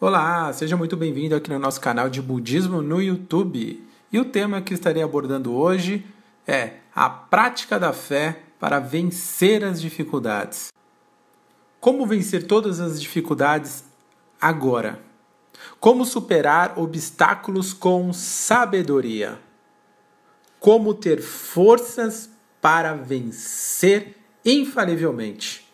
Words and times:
Olá, 0.00 0.52
seja 0.52 0.76
muito 0.76 0.96
bem-vindo 0.96 1.36
aqui 1.36 1.48
no 1.48 1.58
nosso 1.58 1.80
canal 1.80 2.10
de 2.10 2.20
Budismo 2.20 2.82
no 2.82 3.00
YouTube. 3.00 3.80
E 4.10 4.18
o 4.18 4.24
tema 4.24 4.60
que 4.60 4.74
estarei 4.74 5.00
abordando 5.00 5.54
hoje 5.54 6.04
é 6.44 6.78
a 6.92 7.08
prática 7.08 7.78
da 7.78 7.92
fé 7.92 8.40
para 8.58 8.80
vencer 8.80 9.64
as 9.64 9.80
dificuldades. 9.80 10.72
Como 11.78 12.04
vencer 12.06 12.44
todas 12.44 12.80
as 12.80 13.00
dificuldades 13.00 13.84
agora? 14.40 14.98
Como 15.78 16.04
superar 16.04 16.76
obstáculos 16.76 17.72
com 17.72 18.12
sabedoria? 18.12 19.38
Como 20.58 20.92
ter 20.92 21.22
forças 21.22 22.28
para 22.60 22.94
vencer 22.94 24.16
infalivelmente? 24.44 25.72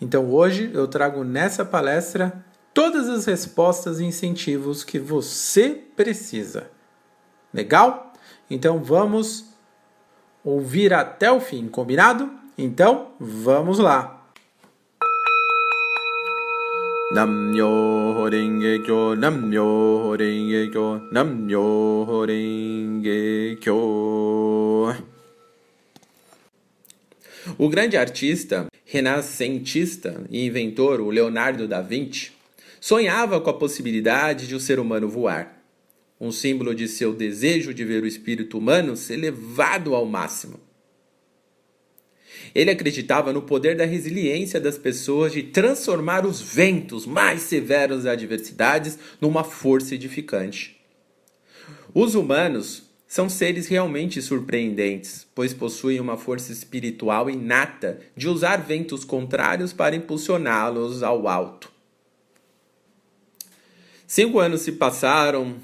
Então 0.00 0.30
hoje 0.30 0.70
eu 0.72 0.86
trago 0.86 1.24
nessa 1.24 1.64
palestra 1.64 2.44
todas 2.74 3.08
as 3.08 3.26
respostas 3.26 4.00
e 4.00 4.04
incentivos 4.04 4.84
que 4.84 4.98
você 4.98 5.70
precisa. 5.96 6.70
Legal? 7.52 8.12
Então 8.50 8.82
vamos 8.82 9.46
ouvir 10.44 10.92
até 10.92 11.30
o 11.30 11.40
fim, 11.40 11.68
combinado? 11.68 12.30
Então 12.56 13.12
vamos 13.18 13.78
lá! 13.78 14.18
Namyo 17.12 18.26
Renge 18.30 18.82
Kyo, 18.86 19.14
Namyo 19.16 20.16
Renge 20.16 20.70
Kyo, 20.70 21.02
Namyo 21.12 22.06
Kyo. 23.60 24.94
O 27.58 27.68
grande 27.68 27.98
artista, 27.98 28.66
renascentista 28.86 30.24
e 30.30 30.46
inventor, 30.46 31.02
o 31.02 31.10
Leonardo 31.10 31.68
da 31.68 31.82
Vinci, 31.82 32.32
sonhava 32.82 33.40
com 33.40 33.48
a 33.48 33.54
possibilidade 33.54 34.48
de 34.48 34.56
um 34.56 34.58
ser 34.58 34.80
humano 34.80 35.08
voar, 35.08 35.64
um 36.20 36.32
símbolo 36.32 36.74
de 36.74 36.88
seu 36.88 37.14
desejo 37.14 37.72
de 37.72 37.84
ver 37.84 38.02
o 38.02 38.08
espírito 38.08 38.58
humano 38.58 38.96
ser 38.96 39.18
levado 39.18 39.94
ao 39.94 40.04
máximo. 40.04 40.58
Ele 42.52 42.72
acreditava 42.72 43.32
no 43.32 43.42
poder 43.42 43.76
da 43.76 43.84
resiliência 43.84 44.60
das 44.60 44.76
pessoas 44.76 45.32
de 45.32 45.44
transformar 45.44 46.26
os 46.26 46.40
ventos 46.40 47.06
mais 47.06 47.42
severos 47.42 48.02
das 48.02 48.14
adversidades 48.14 48.98
numa 49.20 49.44
força 49.44 49.94
edificante. 49.94 50.76
Os 51.94 52.16
humanos 52.16 52.90
são 53.06 53.28
seres 53.28 53.68
realmente 53.68 54.20
surpreendentes, 54.20 55.24
pois 55.36 55.54
possuem 55.54 56.00
uma 56.00 56.16
força 56.16 56.50
espiritual 56.50 57.30
inata 57.30 58.00
de 58.16 58.26
usar 58.26 58.56
ventos 58.56 59.04
contrários 59.04 59.72
para 59.72 59.94
impulsioná-los 59.94 61.04
ao 61.04 61.28
alto. 61.28 61.71
Cinco 64.14 64.40
anos 64.40 64.60
se 64.60 64.72
passaram 64.72 65.56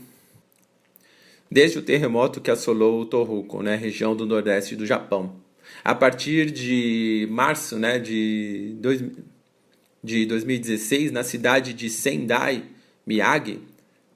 desde 1.50 1.78
o 1.78 1.82
terremoto 1.82 2.40
que 2.40 2.50
assolou 2.50 3.02
o 3.02 3.04
Tohoku, 3.04 3.62
né, 3.62 3.76
região 3.76 4.16
do 4.16 4.24
nordeste 4.24 4.74
do 4.74 4.86
Japão. 4.86 5.36
A 5.84 5.94
partir 5.94 6.50
de 6.50 7.28
março 7.30 7.78
né, 7.78 7.98
de, 7.98 8.74
dois, 8.80 9.04
de 10.02 10.24
2016, 10.24 11.12
na 11.12 11.22
cidade 11.22 11.74
de 11.74 11.90
Sendai, 11.90 12.64
Miyagi, 13.06 13.60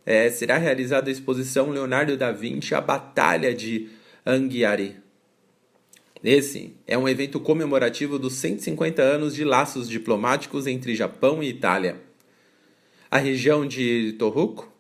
é, 0.06 0.30
será 0.30 0.56
realizada 0.56 1.10
a 1.10 1.12
exposição 1.12 1.68
Leonardo 1.68 2.16
da 2.16 2.32
Vinci, 2.32 2.74
a 2.74 2.80
Batalha 2.80 3.54
de 3.54 3.90
Anghiari. 4.24 4.96
Esse 6.24 6.72
é 6.86 6.96
um 6.96 7.06
evento 7.06 7.38
comemorativo 7.38 8.18
dos 8.18 8.32
150 8.36 9.02
anos 9.02 9.34
de 9.34 9.44
laços 9.44 9.86
diplomáticos 9.86 10.66
entre 10.66 10.94
Japão 10.94 11.42
e 11.42 11.50
Itália. 11.50 12.11
A 13.12 13.18
região 13.18 13.66
de 13.66 14.14
Tohoku 14.18 14.72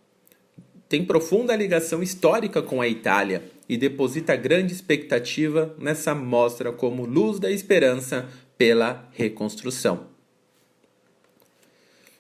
tem 0.88 1.04
profunda 1.04 1.54
ligação 1.54 2.02
histórica 2.02 2.62
com 2.62 2.80
a 2.80 2.88
Itália 2.88 3.44
e 3.68 3.76
deposita 3.76 4.34
grande 4.34 4.72
expectativa 4.72 5.76
nessa 5.78 6.14
mostra 6.14 6.72
como 6.72 7.04
luz 7.04 7.38
da 7.38 7.50
esperança 7.50 8.26
pela 8.56 9.06
reconstrução. 9.12 10.06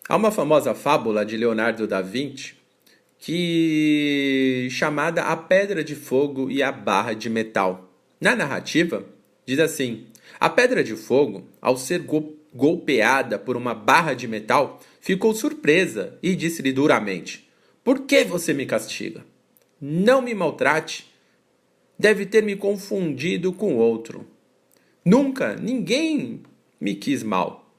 Há 0.06 0.14
uma 0.16 0.30
famosa 0.30 0.74
fábula 0.74 1.24
de 1.24 1.34
Leonardo 1.38 1.86
da 1.86 2.02
Vinci 2.02 2.56
que 3.18 4.68
chamada 4.70 5.22
A 5.22 5.34
Pedra 5.34 5.82
de 5.82 5.94
Fogo 5.94 6.50
e 6.50 6.62
a 6.62 6.70
Barra 6.70 7.14
de 7.14 7.30
Metal. 7.30 7.90
Na 8.20 8.36
narrativa, 8.36 9.02
diz 9.46 9.58
assim: 9.58 10.04
A 10.38 10.50
pedra 10.50 10.84
de 10.84 10.94
fogo, 10.94 11.48
ao 11.58 11.78
ser 11.78 12.04
golpeada 12.52 13.38
por 13.38 13.56
uma 13.56 13.72
barra 13.72 14.12
de 14.12 14.28
metal, 14.28 14.78
ficou 15.02 15.34
surpresa 15.34 16.16
e 16.22 16.34
disse-lhe 16.34 16.72
duramente: 16.72 17.46
Por 17.84 18.06
que 18.06 18.24
você 18.24 18.54
me 18.54 18.64
castiga? 18.64 19.26
Não 19.78 20.22
me 20.22 20.32
maltrate. 20.32 21.12
Deve 21.98 22.24
ter 22.24 22.42
me 22.42 22.56
confundido 22.56 23.52
com 23.52 23.76
outro. 23.76 24.26
Nunca 25.04 25.56
ninguém 25.56 26.42
me 26.80 26.94
quis 26.94 27.22
mal. 27.22 27.70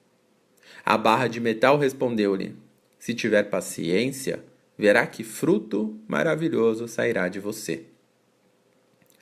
A 0.85 0.97
barra 0.97 1.27
de 1.27 1.39
metal 1.39 1.77
respondeu-lhe: 1.77 2.55
Se 2.99 3.13
tiver 3.13 3.43
paciência, 3.43 4.43
verá 4.77 5.07
que 5.07 5.23
fruto 5.23 5.97
maravilhoso 6.07 6.87
sairá 6.87 7.29
de 7.29 7.39
você. 7.39 7.85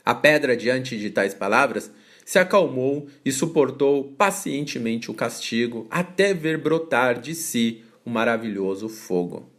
A 0.03 0.16
pedra, 0.16 0.57
diante 0.57 0.97
de 0.97 1.11
tais 1.11 1.35
palavras, 1.35 1.91
se 2.25 2.40
acalmou 2.40 3.07
e 3.23 3.31
suportou 3.31 4.03
pacientemente 4.17 5.11
o 5.11 5.13
castigo 5.13 5.85
até 5.91 6.34
ver 6.34 6.57
brotar 6.57 7.19
de 7.19 7.35
si 7.35 7.84
maravilhoso 8.11 8.88
fogo. 8.88 9.49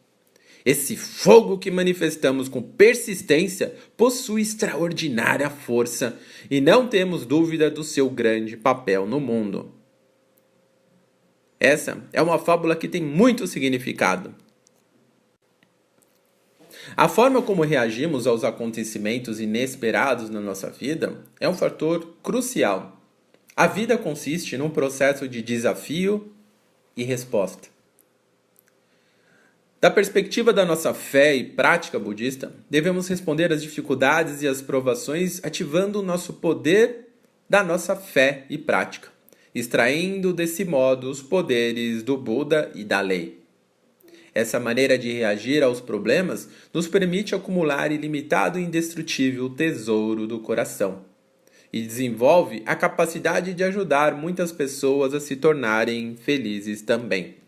Esse 0.64 0.96
fogo 0.96 1.58
que 1.58 1.70
manifestamos 1.70 2.48
com 2.48 2.62
persistência 2.62 3.74
possui 3.96 4.42
extraordinária 4.42 5.50
força 5.50 6.16
e 6.48 6.60
não 6.60 6.86
temos 6.86 7.26
dúvida 7.26 7.68
do 7.68 7.82
seu 7.82 8.08
grande 8.08 8.56
papel 8.56 9.04
no 9.06 9.18
mundo. 9.18 9.72
Essa 11.58 12.02
é 12.12 12.22
uma 12.22 12.38
fábula 12.38 12.76
que 12.76 12.88
tem 12.88 13.02
muito 13.02 13.46
significado. 13.46 14.34
A 16.96 17.08
forma 17.08 17.40
como 17.40 17.62
reagimos 17.62 18.26
aos 18.26 18.44
acontecimentos 18.44 19.40
inesperados 19.40 20.28
na 20.28 20.40
nossa 20.40 20.70
vida 20.70 21.24
é 21.40 21.48
um 21.48 21.54
fator 21.54 22.16
crucial. 22.22 23.00
A 23.54 23.66
vida 23.66 23.96
consiste 23.96 24.56
num 24.56 24.70
processo 24.70 25.28
de 25.28 25.42
desafio 25.42 26.32
e 26.96 27.04
resposta. 27.04 27.68
Da 29.82 29.90
perspectiva 29.90 30.52
da 30.52 30.64
nossa 30.64 30.94
fé 30.94 31.34
e 31.34 31.42
prática 31.42 31.98
budista, 31.98 32.52
devemos 32.70 33.08
responder 33.08 33.52
às 33.52 33.60
dificuldades 33.60 34.40
e 34.40 34.46
às 34.46 34.62
provações 34.62 35.40
ativando 35.42 35.98
o 35.98 36.04
nosso 36.04 36.34
poder 36.34 37.08
da 37.50 37.64
nossa 37.64 37.96
fé 37.96 38.46
e 38.48 38.56
prática, 38.56 39.08
extraindo 39.52 40.32
desse 40.32 40.64
modo 40.64 41.10
os 41.10 41.20
poderes 41.20 42.04
do 42.04 42.16
Buda 42.16 42.70
e 42.76 42.84
da 42.84 43.00
lei. 43.00 43.40
Essa 44.32 44.60
maneira 44.60 44.96
de 44.96 45.10
reagir 45.14 45.64
aos 45.64 45.80
problemas 45.80 46.48
nos 46.72 46.86
permite 46.86 47.34
acumular 47.34 47.90
ilimitado 47.90 48.60
e 48.60 48.62
indestrutível 48.62 49.50
tesouro 49.50 50.28
do 50.28 50.38
coração 50.38 51.04
e 51.72 51.82
desenvolve 51.82 52.62
a 52.66 52.76
capacidade 52.76 53.52
de 53.52 53.64
ajudar 53.64 54.14
muitas 54.14 54.52
pessoas 54.52 55.12
a 55.12 55.18
se 55.18 55.34
tornarem 55.34 56.14
felizes 56.14 56.82
também. 56.82 57.41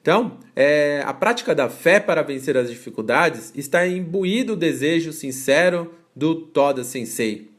Então, 0.02 0.38
é, 0.56 1.02
a 1.06 1.14
prática 1.14 1.56
da 1.56 1.70
fé 1.70 2.00
para 2.00 2.22
vencer 2.22 2.58
as 2.58 2.70
dificuldades 2.70 3.52
está 3.56 3.88
imbuído 3.88 4.54
o 4.54 4.58
desejo 4.58 5.14
sincero 5.14 5.94
do 6.16 6.36
Toda 6.36 6.84
Sensei 6.84 7.50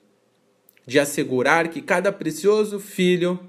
de 0.87 1.01
assegurar 1.01 1.69
que 1.69 1.83
cada 1.83 2.13
precioso 2.13 2.79
filho 2.79 3.41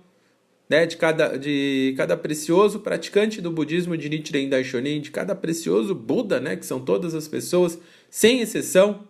né, 0.70 0.86
de, 0.86 0.98
cada, 0.98 1.38
de 1.38 1.94
cada 1.96 2.18
precioso 2.18 2.80
praticante 2.80 3.42
do 3.42 3.52
budismo 3.52 3.98
de 3.98 4.10
Nichiren 4.10 4.50
Daishonin, 4.50 5.00
de 5.00 5.12
cada 5.12 5.34
precioso 5.34 5.96
Buda, 5.96 6.40
né, 6.40 6.56
que 6.56 6.66
são 6.66 6.80
todas 6.80 7.16
as 7.16 7.28
pessoas, 7.28 7.80
sem 8.10 8.42
exceção, 8.42 9.06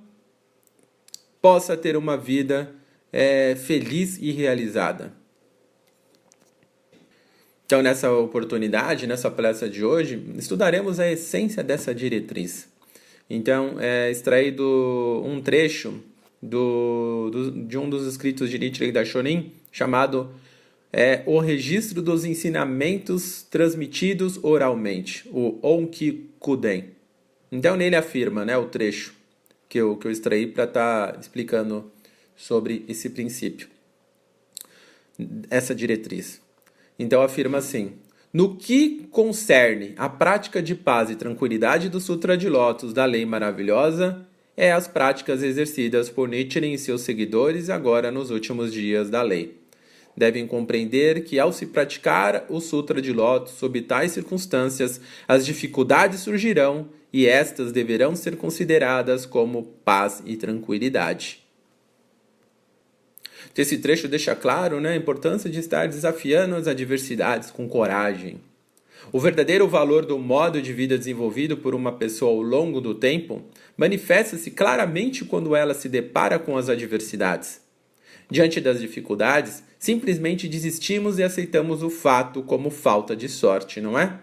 possa 1.42 1.75
ter 1.75 1.98
uma 1.98 2.18
vida 2.18 2.71
é, 3.12 3.56
feliz 3.56 4.18
e 4.21 4.31
realizada. 4.31 5.13
Então, 7.65 7.81
nessa 7.81 8.12
oportunidade, 8.12 9.07
nessa 9.07 9.30
palestra 9.30 9.69
de 9.69 9.83
hoje, 9.83 10.24
estudaremos 10.38 11.01
a 11.01 11.12
essência 11.12 11.62
dessa 11.62 11.94
diretriz. 11.94 12.69
Então, 13.30 13.75
é 13.80 14.09
extraído 14.09 15.21
um 15.25 15.42
trecho 15.42 16.01
do, 16.42 17.30
do, 17.30 17.51
de 17.51 17.77
um 17.77 17.89
dos 17.89 18.07
escritos 18.07 18.50
de 18.50 18.57
Nichiren 18.57 18.94
Daishonin 18.94 19.51
chamado 19.69 20.31
é 20.92 21.24
o 21.25 21.39
registro 21.39 22.01
dos 22.01 22.25
ensinamentos 22.25 23.44
transmitidos 23.44 24.39
oralmente, 24.44 25.28
o 25.31 25.60
Onkikuden. 25.62 26.92
Então 27.51 27.75
nele 27.75 27.95
afirma, 27.95 28.45
né, 28.45 28.57
o 28.57 28.66
trecho 28.66 29.13
que 29.69 29.78
eu, 29.78 29.98
que 29.98 30.07
eu 30.07 30.12
extraí 30.12 30.48
para 30.48 30.63
estar 30.63 31.13
tá 31.13 31.19
explicando 31.19 31.92
sobre 32.36 32.86
esse 32.88 33.10
princípio, 33.10 33.68
essa 35.50 35.74
diretriz. 35.74 36.42
Então 36.98 37.22
afirma 37.22 37.57
assim: 37.57 37.94
no 38.31 38.56
que 38.56 39.07
concerne 39.12 39.94
a 39.98 40.07
prática 40.10 40.62
de 40.62 40.75
paz 40.75 41.10
e 41.10 41.16
tranquilidade 41.16 41.90
do 41.90 42.00
Sutra 42.00 42.38
de 42.38 42.50
Lótus 42.50 42.94
da 42.94 43.06
Lei 43.06 43.25
Maravilhosa, 43.25 44.25
é 44.56 44.72
as 44.72 44.88
práticas 44.88 45.44
exercidas 45.44 46.10
por 46.10 46.28
Nichiren 46.28 46.74
e 46.74 46.78
seus 46.78 47.01
seguidores 47.01 47.69
agora 47.69 48.12
nos 48.12 48.31
últimos 48.31 48.74
dias 48.74 49.10
da 49.10 49.22
lei. 49.22 49.67
Devem 50.18 50.48
compreender 50.48 51.24
que, 51.24 51.38
ao 51.38 51.54
se 51.54 51.68
praticar 51.68 52.48
o 52.50 52.60
Sutra 52.60 53.00
de 53.00 53.14
Lótus 53.14 53.54
sob 53.54 53.80
tais 53.84 54.14
circunstâncias, 54.14 55.00
as 55.28 55.46
dificuldades 55.46 56.22
surgirão 56.22 56.90
e 57.14 57.28
estas 57.28 57.72
deverão 57.72 58.16
ser 58.16 58.36
consideradas 58.36 59.28
como 59.28 59.64
paz 59.86 60.24
e 60.25 60.36
tranquilidade. 60.36 61.44
Esse 63.56 63.78
trecho 63.78 64.08
deixa 64.08 64.36
claro 64.36 64.80
né, 64.80 64.94
a 64.94 64.96
importância 64.96 65.50
de 65.50 65.60
estar 65.60 65.88
desafiando 65.88 66.56
as 66.56 66.68
adversidades 66.68 67.50
com 67.50 67.68
coragem. 67.68 68.40
O 69.12 69.19
verdadeiro 69.19 69.68
valor 69.68 70.06
do 70.06 70.18
modo 70.18 70.62
de 70.62 70.74
vida 70.74 70.98
desenvolvido 70.98 71.58
por 71.58 71.74
uma 71.74 71.92
pessoa 71.92 72.31
ao 72.31 72.42
longo 72.42 72.81
do 72.81 72.94
tempo 72.94 73.44
manifesta-se 73.75 74.52
claramente 74.52 75.24
quando 75.24 75.56
ela 75.56 75.74
se 75.74 75.88
depara 75.88 76.38
com 76.38 76.58
as 76.58 76.69
adversidades. 76.69 77.62
Diante 78.30 78.60
das 78.60 78.80
dificuldades, 78.81 79.64
simplesmente 79.80 80.48
desistimos 80.48 81.20
e 81.20 81.24
aceitamos 81.24 81.84
o 81.84 81.90
fato 81.90 82.42
como 82.42 82.70
falta 82.70 83.16
de 83.16 83.30
sorte, 83.30 83.80
não 83.80 83.98
é? 83.98 84.20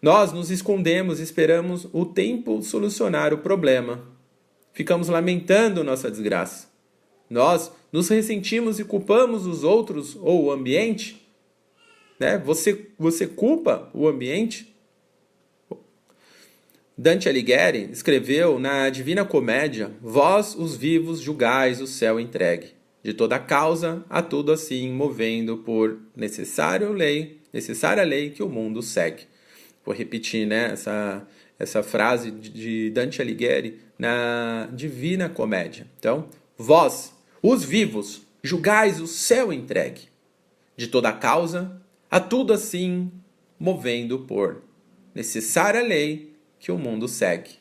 Nós 0.00 0.32
nos 0.32 0.50
escondemos 0.50 1.20
e 1.20 1.22
esperamos 1.22 1.86
o 1.92 2.04
tempo 2.04 2.60
solucionar 2.62 3.32
o 3.32 3.38
problema. 3.38 4.04
Ficamos 4.72 5.08
lamentando 5.08 5.84
nossa 5.84 6.10
desgraça. 6.10 6.68
Nós 7.30 7.70
nos 7.92 8.08
ressentimos 8.08 8.80
e 8.80 8.84
culpamos 8.84 9.46
os 9.46 9.62
outros 9.62 10.16
ou 10.16 10.44
o 10.44 10.50
ambiente. 10.50 11.24
Né? 12.18 12.38
Você, 12.38 12.88
você 12.98 13.26
culpa 13.26 13.88
o 13.94 14.08
ambiente? 14.08 14.74
Dante 16.98 17.28
Alighieri 17.28 17.88
escreveu 17.90 18.58
na 18.58 18.90
Divina 18.90 19.24
Comédia: 19.24 19.92
Vós, 20.00 20.54
os 20.54 20.76
vivos, 20.76 21.20
julgais 21.20 21.80
o 21.80 21.86
céu 21.86 22.18
entregue 22.18 22.81
de 23.02 23.12
toda 23.12 23.38
causa 23.38 24.04
a 24.08 24.22
tudo 24.22 24.52
assim 24.52 24.90
movendo 24.90 25.58
por 25.58 25.98
necessário 26.14 26.92
lei, 26.92 27.40
necessária 27.52 28.04
lei 28.04 28.30
que 28.30 28.42
o 28.42 28.48
mundo 28.48 28.80
segue. 28.82 29.24
Vou 29.84 29.94
repetir, 29.94 30.46
né, 30.46 30.70
essa 30.72 31.26
essa 31.58 31.80
frase 31.80 32.32
de 32.32 32.90
Dante 32.90 33.22
Alighieri 33.22 33.80
na 33.96 34.68
Divina 34.72 35.28
Comédia. 35.28 35.86
Então, 35.96 36.26
vós, 36.58 37.14
os 37.40 37.62
vivos, 37.62 38.22
julgais 38.42 39.00
o 39.00 39.06
céu 39.06 39.52
entregue, 39.52 40.08
de 40.76 40.88
toda 40.88 41.12
causa 41.12 41.80
a 42.10 42.18
tudo 42.18 42.52
assim 42.52 43.12
movendo 43.60 44.20
por 44.20 44.60
necessária 45.14 45.82
lei 45.82 46.34
que 46.58 46.72
o 46.72 46.78
mundo 46.78 47.06
segue. 47.06 47.52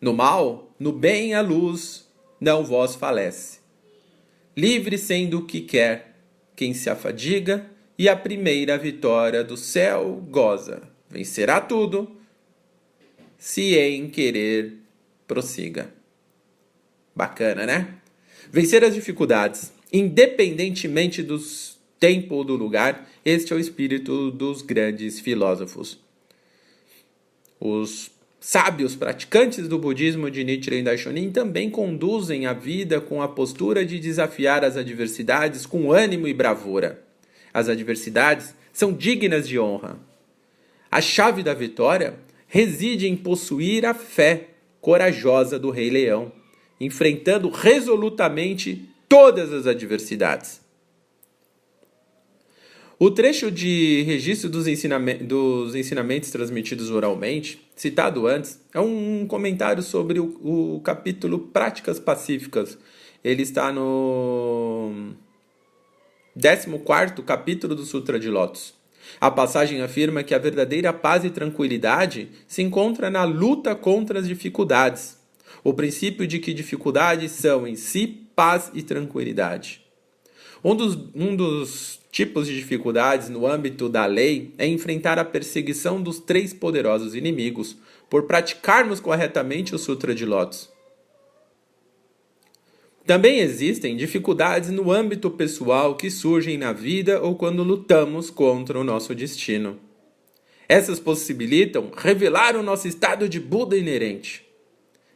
No 0.00 0.14
mal, 0.14 0.70
no 0.78 0.92
bem 0.92 1.34
a 1.34 1.40
luz 1.40 2.08
não 2.40 2.64
vós 2.64 2.94
falece 2.94 3.59
livre 4.56 4.98
sendo 4.98 5.38
o 5.38 5.46
que 5.46 5.60
quer, 5.60 6.16
quem 6.56 6.74
se 6.74 6.90
afadiga, 6.90 7.70
e 7.98 8.08
a 8.08 8.16
primeira 8.16 8.78
vitória 8.78 9.44
do 9.44 9.56
céu 9.56 10.24
goza. 10.30 10.82
Vencerá 11.08 11.60
tudo, 11.60 12.16
se 13.36 13.76
em 13.76 14.08
querer 14.08 14.76
prossiga. 15.26 15.92
Bacana, 17.14 17.66
né? 17.66 17.94
Vencer 18.50 18.84
as 18.84 18.94
dificuldades, 18.94 19.72
independentemente 19.92 21.22
do 21.22 21.38
tempo 21.98 22.36
ou 22.36 22.44
do 22.44 22.56
lugar, 22.56 23.08
este 23.24 23.52
é 23.52 23.56
o 23.56 23.60
espírito 23.60 24.30
dos 24.30 24.62
grandes 24.62 25.20
filósofos. 25.20 25.98
Os 27.60 28.10
Sábios 28.42 28.96
praticantes 28.96 29.68
do 29.68 29.78
budismo 29.78 30.30
de 30.30 30.42
Nichiren 30.42 30.82
Daishonin 30.82 31.30
também 31.30 31.68
conduzem 31.68 32.46
a 32.46 32.54
vida 32.54 32.98
com 32.98 33.20
a 33.20 33.28
postura 33.28 33.84
de 33.84 34.00
desafiar 34.00 34.64
as 34.64 34.78
adversidades 34.78 35.66
com 35.66 35.92
ânimo 35.92 36.26
e 36.26 36.32
bravura. 36.32 37.02
As 37.52 37.68
adversidades 37.68 38.54
são 38.72 38.94
dignas 38.94 39.46
de 39.46 39.58
honra. 39.58 39.98
A 40.90 41.02
chave 41.02 41.42
da 41.42 41.52
vitória 41.52 42.14
reside 42.46 43.06
em 43.06 43.14
possuir 43.14 43.84
a 43.84 43.92
fé 43.92 44.48
corajosa 44.80 45.58
do 45.58 45.70
Rei 45.70 45.90
Leão, 45.90 46.32
enfrentando 46.80 47.50
resolutamente 47.50 48.88
todas 49.06 49.52
as 49.52 49.66
adversidades. 49.66 50.62
O 53.02 53.10
trecho 53.10 53.50
de 53.50 54.02
registro 54.02 54.50
dos, 54.50 54.66
ensinamentos, 54.66 55.26
dos 55.26 55.74
ensinamentos 55.74 56.30
transmitidos 56.30 56.90
oralmente, 56.90 57.66
citado 57.74 58.26
antes, 58.26 58.60
é 58.74 58.78
um 58.78 59.26
comentário 59.26 59.82
sobre 59.82 60.20
o, 60.20 60.76
o 60.76 60.82
capítulo 60.82 61.38
Práticas 61.38 61.98
Pacíficas. 61.98 62.76
Ele 63.24 63.42
está 63.42 63.72
no 63.72 65.14
14 66.38 67.22
capítulo 67.24 67.74
do 67.74 67.86
Sutra 67.86 68.20
de 68.20 68.28
Lotus. 68.28 68.74
A 69.18 69.30
passagem 69.30 69.80
afirma 69.80 70.22
que 70.22 70.34
a 70.34 70.38
verdadeira 70.38 70.92
paz 70.92 71.24
e 71.24 71.30
tranquilidade 71.30 72.28
se 72.46 72.60
encontra 72.60 73.08
na 73.08 73.24
luta 73.24 73.74
contra 73.74 74.18
as 74.18 74.28
dificuldades. 74.28 75.18
O 75.64 75.72
princípio 75.72 76.26
de 76.26 76.38
que 76.38 76.52
dificuldades 76.52 77.32
são 77.32 77.66
em 77.66 77.76
si 77.76 78.06
paz 78.36 78.70
e 78.74 78.82
tranquilidade. 78.82 79.79
Um 80.62 80.74
dos, 80.74 80.98
um 81.14 81.34
dos 81.34 82.00
tipos 82.12 82.46
de 82.46 82.54
dificuldades 82.54 83.30
no 83.30 83.46
âmbito 83.46 83.88
da 83.88 84.04
lei 84.04 84.52
é 84.58 84.66
enfrentar 84.66 85.18
a 85.18 85.24
perseguição 85.24 86.02
dos 86.02 86.18
três 86.18 86.52
poderosos 86.52 87.14
inimigos 87.14 87.76
por 88.10 88.24
praticarmos 88.24 89.00
corretamente 89.00 89.74
o 89.74 89.78
Sutra 89.78 90.14
de 90.14 90.26
Lotus. 90.26 90.68
Também 93.06 93.40
existem 93.40 93.96
dificuldades 93.96 94.70
no 94.70 94.92
âmbito 94.92 95.30
pessoal 95.30 95.96
que 95.96 96.10
surgem 96.10 96.58
na 96.58 96.72
vida 96.72 97.20
ou 97.22 97.34
quando 97.34 97.64
lutamos 97.64 98.28
contra 98.28 98.78
o 98.78 98.84
nosso 98.84 99.14
destino. 99.14 99.78
Essas 100.68 101.00
possibilitam 101.00 101.90
revelar 101.96 102.54
o 102.54 102.62
nosso 102.62 102.86
estado 102.86 103.28
de 103.28 103.40
Buda 103.40 103.76
inerente. 103.76 104.44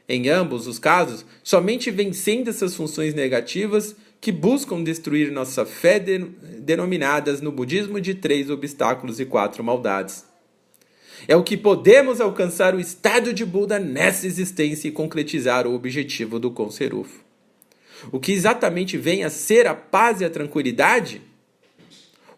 Em 0.08 0.28
ambos 0.28 0.66
os 0.66 0.78
casos, 0.78 1.24
somente 1.42 1.90
vencendo 1.90 2.48
essas 2.48 2.74
funções 2.74 3.14
negativas 3.14 3.94
que 4.24 4.32
buscam 4.32 4.82
destruir 4.82 5.30
nossa 5.30 5.66
fé 5.66 5.98
de, 5.98 6.16
denominadas 6.60 7.42
no 7.42 7.52
budismo 7.52 8.00
de 8.00 8.14
três 8.14 8.48
obstáculos 8.48 9.20
e 9.20 9.26
quatro 9.26 9.62
maldades. 9.62 10.24
É 11.28 11.36
o 11.36 11.44
que 11.44 11.58
podemos 11.58 12.22
alcançar 12.22 12.74
o 12.74 12.80
estado 12.80 13.34
de 13.34 13.44
Buda 13.44 13.78
nessa 13.78 14.26
existência 14.26 14.88
e 14.88 14.92
concretizar 14.92 15.66
o 15.66 15.74
objetivo 15.74 16.38
do 16.38 16.50
Conserufo. 16.50 17.22
O 18.10 18.18
que 18.18 18.32
exatamente 18.32 18.96
vem 18.96 19.24
a 19.24 19.28
ser 19.28 19.66
a 19.66 19.74
paz 19.74 20.22
e 20.22 20.24
a 20.24 20.30
tranquilidade? 20.30 21.20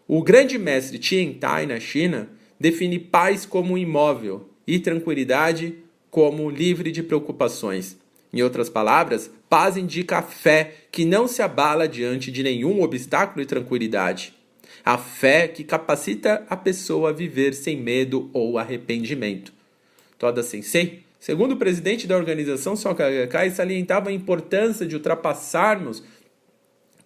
O 0.05 0.21
grande 0.21 0.57
mestre 0.57 0.99
Tiantai 0.99 1.65
na 1.65 1.79
China 1.79 2.27
define 2.59 2.99
paz 2.99 3.45
como 3.45 3.77
imóvel 3.77 4.49
e 4.67 4.77
tranquilidade 4.77 5.73
como 6.11 6.49
livre 6.49 6.91
de 6.91 7.01
preocupações. 7.01 7.95
Em 8.33 8.41
outras 8.41 8.69
palavras, 8.69 9.31
paz 9.49 9.77
indica 9.77 10.17
a 10.17 10.21
fé 10.21 10.75
que 10.91 11.05
não 11.05 11.27
se 11.27 11.41
abala 11.41 11.87
diante 11.87 12.31
de 12.31 12.43
nenhum 12.43 12.81
obstáculo 12.81 13.41
e 13.41 13.45
tranquilidade. 13.45 14.33
A 14.83 14.97
fé 14.97 15.47
que 15.47 15.63
capacita 15.63 16.45
a 16.49 16.55
pessoa 16.55 17.09
a 17.09 17.13
viver 17.13 17.53
sem 17.53 17.77
medo 17.77 18.29
ou 18.33 18.57
arrependimento. 18.57 19.53
Toda 20.17 20.43
Sensei, 20.43 21.03
segundo 21.19 21.53
o 21.53 21.57
presidente 21.57 22.07
da 22.07 22.17
organização 22.17 22.75
Soka 22.75 23.05
salientava 23.53 24.09
a 24.09 24.13
importância 24.13 24.85
de 24.85 24.95
ultrapassarmos 24.95 26.03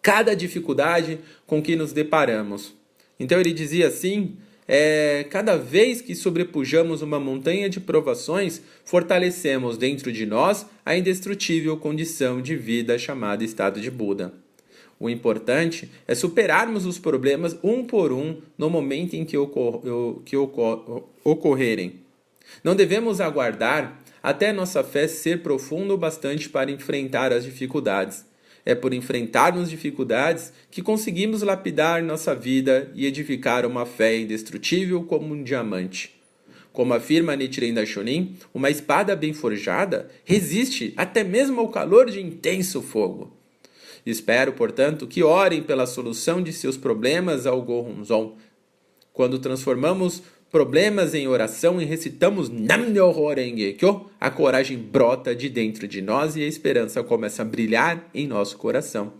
cada 0.01 0.35
dificuldade 0.35 1.19
com 1.45 1.61
que 1.61 1.75
nos 1.75 1.93
deparamos. 1.93 2.73
Então 3.19 3.39
ele 3.39 3.53
dizia 3.53 3.87
assim: 3.87 4.37
é, 4.73 5.25
cada 5.29 5.57
vez 5.57 5.99
que 5.99 6.15
sobrepujamos 6.15 7.01
uma 7.01 7.19
montanha 7.19 7.69
de 7.69 7.81
provações, 7.81 8.61
fortalecemos 8.85 9.77
dentro 9.77 10.13
de 10.13 10.25
nós 10.25 10.65
a 10.85 10.95
indestrutível 10.95 11.75
condição 11.75 12.41
de 12.41 12.55
vida 12.55 12.97
chamada 12.97 13.43
estado 13.43 13.81
de 13.81 13.91
Buda. 13.91 14.33
O 14.97 15.09
importante 15.09 15.91
é 16.07 16.15
superarmos 16.15 16.85
os 16.85 16.97
problemas 16.97 17.57
um 17.61 17.83
por 17.83 18.13
um 18.13 18.37
no 18.57 18.69
momento 18.69 19.13
em 19.13 19.25
que, 19.25 19.35
ocor 19.35 19.81
que 20.23 20.37
ocor 20.37 21.03
ocorrerem. 21.21 21.95
Não 22.63 22.73
devemos 22.73 23.19
aguardar 23.19 24.01
até 24.23 24.53
nossa 24.53 24.81
fé 24.85 25.05
ser 25.05 25.43
profunda 25.43 25.93
o 25.93 25.97
bastante 25.97 26.47
para 26.47 26.71
enfrentar 26.71 27.33
as 27.33 27.43
dificuldades. 27.43 28.25
É 28.65 28.75
por 28.75 28.93
enfrentarmos 28.93 29.69
dificuldades 29.69 30.53
que 30.69 30.81
conseguimos 30.81 31.41
lapidar 31.41 32.03
nossa 32.03 32.35
vida 32.35 32.91
e 32.93 33.05
edificar 33.05 33.65
uma 33.65 33.85
fé 33.85 34.17
indestrutível 34.17 35.03
como 35.03 35.33
um 35.33 35.43
diamante. 35.43 36.15
Como 36.71 36.93
afirma 36.93 37.35
Nichiren 37.35 37.73
Daishonin, 37.73 38.37
uma 38.53 38.69
espada 38.69 39.15
bem 39.15 39.33
forjada 39.33 40.09
resiste 40.23 40.93
até 40.95 41.23
mesmo 41.23 41.59
ao 41.59 41.69
calor 41.69 42.09
de 42.09 42.21
intenso 42.21 42.81
fogo. 42.81 43.35
Espero, 44.05 44.53
portanto, 44.53 45.05
que 45.05 45.21
orem 45.21 45.61
pela 45.61 45.85
solução 45.85 46.41
de 46.41 46.53
seus 46.53 46.77
problemas 46.77 47.45
ao 47.45 47.61
Gohonzon. 47.61 48.37
Quando 49.13 49.37
transformamos 49.37 50.23
problemas 50.51 51.13
em 51.15 51.27
oração 51.29 51.81
e 51.81 51.85
recitamos 51.85 52.49
Nam-myoho 52.49 53.33
Renge-kyo, 53.33 54.11
a 54.19 54.29
coragem 54.29 54.77
brota 54.77 55.33
de 55.33 55.47
dentro 55.47 55.87
de 55.87 56.01
nós 56.01 56.35
e 56.35 56.43
a 56.43 56.47
esperança 56.47 57.01
começa 57.01 57.41
a 57.41 57.45
brilhar 57.45 58.09
em 58.13 58.27
nosso 58.27 58.57
coração. 58.57 59.13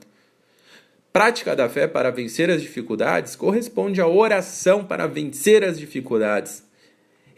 Prática 1.14 1.56
da 1.56 1.70
fé 1.70 1.88
para 1.88 2.12
vencer 2.12 2.50
as 2.50 2.62
dificuldades 2.62 3.36
corresponde 3.36 4.02
à 4.02 4.08
oração 4.08 4.84
para 4.84 5.08
vencer 5.08 5.64
as 5.64 5.80
dificuldades. 5.80 6.64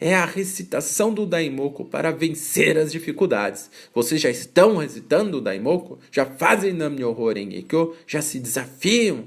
É 0.00 0.12
a 0.12 0.24
recitação 0.24 1.14
do 1.14 1.24
Daimoku 1.24 1.84
para 1.84 2.10
vencer 2.10 2.76
as 2.76 2.90
dificuldades. 2.90 3.70
Vocês 3.94 4.20
já 4.20 4.28
estão 4.28 4.76
recitando 4.76 5.38
o 5.38 5.40
Daimoku? 5.40 6.00
Já 6.10 6.26
fazem 6.26 6.72
Nam-myoho 6.72 7.32
Renge-kyo? 7.32 7.94
Já 8.08 8.20
se 8.20 8.40
desafiam? 8.40 9.26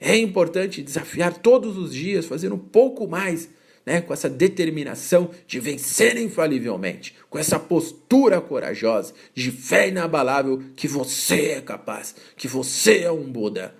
É 0.00 0.16
importante 0.16 0.82
desafiar 0.82 1.36
todos 1.36 1.76
os 1.76 1.92
dias, 1.92 2.24
fazer 2.24 2.50
um 2.50 2.58
pouco 2.58 3.06
mais 3.06 3.50
né, 3.84 4.00
com 4.00 4.12
essa 4.12 4.28
determinação 4.28 5.30
de 5.46 5.58
vencer 5.58 6.16
infalivelmente, 6.16 7.16
com 7.28 7.38
essa 7.38 7.58
postura 7.58 8.40
corajosa, 8.40 9.14
de 9.34 9.50
fé 9.50 9.88
inabalável 9.88 10.62
que 10.76 10.86
você 10.86 11.52
é 11.52 11.60
capaz, 11.60 12.14
que 12.36 12.46
você 12.46 13.00
é 13.00 13.10
um 13.10 13.24
Buda. 13.24 13.74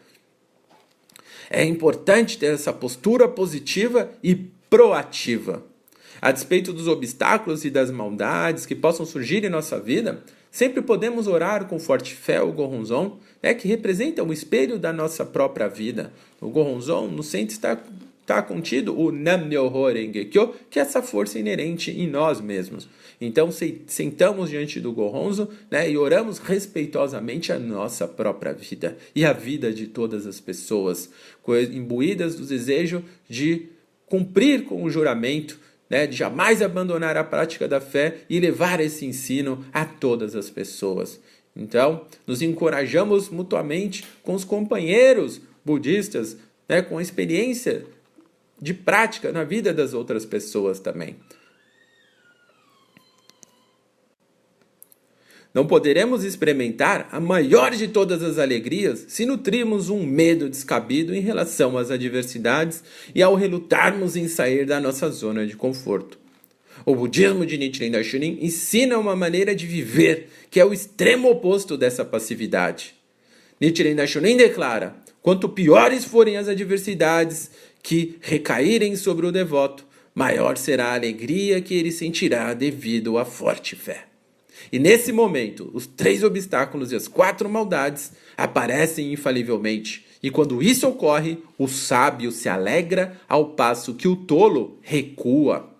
É 1.48 1.64
importante 1.64 2.38
ter 2.38 2.54
essa 2.54 2.72
postura 2.72 3.28
positiva 3.28 4.10
e 4.22 4.34
proativa. 4.34 5.64
A 6.22 6.30
despeito 6.30 6.72
dos 6.72 6.86
obstáculos 6.86 7.64
e 7.64 7.70
das 7.70 7.90
maldades 7.90 8.66
que 8.66 8.74
possam 8.74 9.04
surgir 9.04 9.44
em 9.44 9.48
nossa 9.48 9.80
vida, 9.80 10.22
sempre 10.50 10.82
podemos 10.82 11.26
orar 11.26 11.66
com 11.66 11.78
forte 11.78 12.14
fé 12.14 12.42
o 12.42 12.52
Goronzon, 12.52 13.18
né, 13.42 13.54
que 13.54 13.66
representa 13.66 14.22
o 14.22 14.32
espelho 14.32 14.78
da 14.78 14.92
nossa 14.92 15.24
própria 15.24 15.66
vida. 15.66 16.12
O 16.40 16.48
Goronzon 16.48 17.08
no 17.08 17.22
centro 17.22 17.54
está 17.54 17.78
está 18.30 18.40
contido 18.40 18.96
o 18.96 19.10
Nam-myoho 19.10 19.92
Renge-kyo, 19.92 20.54
que 20.70 20.78
é 20.78 20.82
essa 20.82 21.02
força 21.02 21.36
inerente 21.36 21.90
em 21.90 22.06
nós 22.06 22.40
mesmos. 22.40 22.88
Então, 23.20 23.50
sentamos 23.86 24.48
diante 24.48 24.80
do 24.80 24.92
Gohonzo 24.92 25.48
né, 25.68 25.90
e 25.90 25.98
oramos 25.98 26.38
respeitosamente 26.38 27.52
a 27.52 27.58
nossa 27.58 28.06
própria 28.06 28.52
vida 28.52 28.96
e 29.14 29.24
a 29.24 29.32
vida 29.32 29.72
de 29.72 29.88
todas 29.88 30.26
as 30.26 30.40
pessoas, 30.40 31.10
imbuídas 31.72 32.36
do 32.36 32.46
desejo 32.46 33.04
de 33.28 33.66
cumprir 34.06 34.64
com 34.64 34.84
o 34.84 34.90
juramento, 34.90 35.58
né, 35.88 36.06
de 36.06 36.16
jamais 36.16 36.62
abandonar 36.62 37.16
a 37.16 37.24
prática 37.24 37.66
da 37.66 37.80
fé 37.80 38.18
e 38.30 38.38
levar 38.38 38.78
esse 38.80 39.04
ensino 39.04 39.64
a 39.72 39.84
todas 39.84 40.36
as 40.36 40.48
pessoas. 40.48 41.20
Então, 41.54 42.06
nos 42.24 42.42
encorajamos 42.42 43.28
mutuamente 43.28 44.04
com 44.22 44.34
os 44.34 44.44
companheiros 44.44 45.40
budistas, 45.64 46.36
né, 46.68 46.80
com 46.80 46.96
a 46.96 47.02
experiência 47.02 47.84
de 48.60 48.74
prática 48.74 49.32
na 49.32 49.44
vida 49.44 49.72
das 49.72 49.94
outras 49.94 50.24
pessoas 50.24 50.78
também. 50.78 51.16
Não 55.52 55.66
poderemos 55.66 56.22
experimentar 56.22 57.08
a 57.10 57.18
maior 57.18 57.72
de 57.72 57.88
todas 57.88 58.22
as 58.22 58.38
alegrias 58.38 59.06
se 59.08 59.26
nutrirmos 59.26 59.88
um 59.88 60.06
medo 60.06 60.48
descabido 60.48 61.12
em 61.12 61.20
relação 61.20 61.76
às 61.76 61.90
adversidades 61.90 62.84
e 63.12 63.20
ao 63.20 63.34
relutarmos 63.34 64.14
em 64.14 64.28
sair 64.28 64.64
da 64.64 64.78
nossa 64.78 65.10
zona 65.10 65.44
de 65.44 65.56
conforto. 65.56 66.20
O 66.86 66.94
budismo 66.94 67.44
de 67.44 67.58
Nichiren 67.58 67.90
Daishonin 67.90 68.38
ensina 68.40 68.96
uma 68.96 69.16
maneira 69.16 69.52
de 69.54 69.66
viver 69.66 70.28
que 70.48 70.60
é 70.60 70.64
o 70.64 70.72
extremo 70.72 71.28
oposto 71.28 71.76
dessa 71.76 72.04
passividade. 72.04 72.94
Nichiren 73.60 73.96
Daishonin 73.96 74.36
declara: 74.36 74.94
quanto 75.20 75.48
piores 75.48 76.04
forem 76.04 76.36
as 76.36 76.48
adversidades, 76.48 77.50
que 77.82 78.16
recaírem 78.20 78.96
sobre 78.96 79.26
o 79.26 79.32
devoto, 79.32 79.86
maior 80.14 80.56
será 80.56 80.88
a 80.88 80.94
alegria 80.94 81.60
que 81.60 81.74
ele 81.74 81.92
sentirá 81.92 82.52
devido 82.54 83.18
à 83.18 83.24
forte 83.24 83.76
fé. 83.76 84.06
E 84.70 84.78
nesse 84.78 85.12
momento, 85.12 85.70
os 85.72 85.86
três 85.86 86.22
obstáculos 86.22 86.92
e 86.92 86.96
as 86.96 87.08
quatro 87.08 87.48
maldades 87.48 88.12
aparecem 88.36 89.12
infalivelmente. 89.12 90.04
E 90.22 90.30
quando 90.30 90.62
isso 90.62 90.86
ocorre, 90.86 91.38
o 91.58 91.66
sábio 91.66 92.30
se 92.30 92.48
alegra 92.48 93.18
ao 93.28 93.50
passo 93.50 93.94
que 93.94 94.06
o 94.06 94.16
tolo 94.16 94.78
recua. 94.82 95.70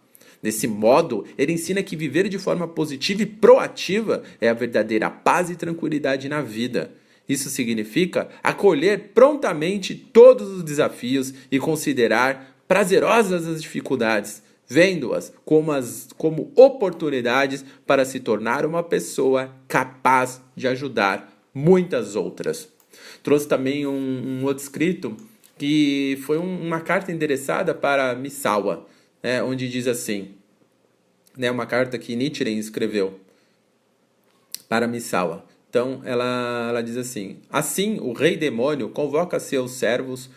Desse 0.43 0.67
modo, 0.67 1.27
ele 1.37 1.53
ensina 1.53 1.83
que 1.83 1.95
viver 1.95 2.29
de 2.29 2.39
forma 2.39 2.67
positiva 2.67 3.23
e 3.23 3.27
proativa 3.27 4.23
é 4.41 4.49
a 4.49 4.55
verdadeira 4.55 5.11
paz 5.11 5.51
e 5.51 5.57
tranquilidade 5.57 6.29
na 6.29 6.41
vida. 6.41 6.93
Isso 7.31 7.49
significa 7.49 8.29
acolher 8.43 9.11
prontamente 9.15 9.95
todos 9.95 10.49
os 10.49 10.65
desafios 10.65 11.33
e 11.49 11.61
considerar 11.61 12.57
prazerosas 12.67 13.47
as 13.47 13.63
dificuldades, 13.63 14.43
vendo-as 14.67 15.33
como, 15.45 15.71
as, 15.71 16.09
como 16.19 16.51
oportunidades 16.57 17.65
para 17.87 18.05
se 18.05 18.19
tornar 18.19 18.67
uma 18.67 18.83
pessoa 18.83 19.55
capaz 19.69 20.43
de 20.57 20.67
ajudar 20.67 21.33
muitas 21.55 22.17
outras. 22.17 22.69
Trouxe 23.23 23.47
também 23.47 23.87
um, 23.87 24.41
um 24.41 24.45
outro 24.45 24.65
escrito 24.65 25.17
que 25.57 26.19
foi 26.27 26.37
um, 26.37 26.67
uma 26.67 26.81
carta 26.81 27.13
endereçada 27.13 27.73
para 27.73 28.13
Misawa, 28.17 28.89
né, 29.23 29.41
onde 29.41 29.69
diz 29.69 29.87
assim, 29.87 30.33
né, 31.37 31.49
uma 31.49 31.65
carta 31.65 31.97
que 31.97 32.17
Nichiren 32.17 32.59
escreveu 32.59 33.21
para 34.69 34.89
Misawa. 34.89 35.45
Então 35.71 36.03
ela, 36.05 36.67
ela 36.69 36.83
diz 36.83 36.97
assim: 36.97 37.39
Assim 37.49 37.99
o 38.01 38.13
rei 38.13 38.37
demônio 38.37 38.91
convoca 38.91 39.39
seus 39.39 39.71
servos 39.73 40.29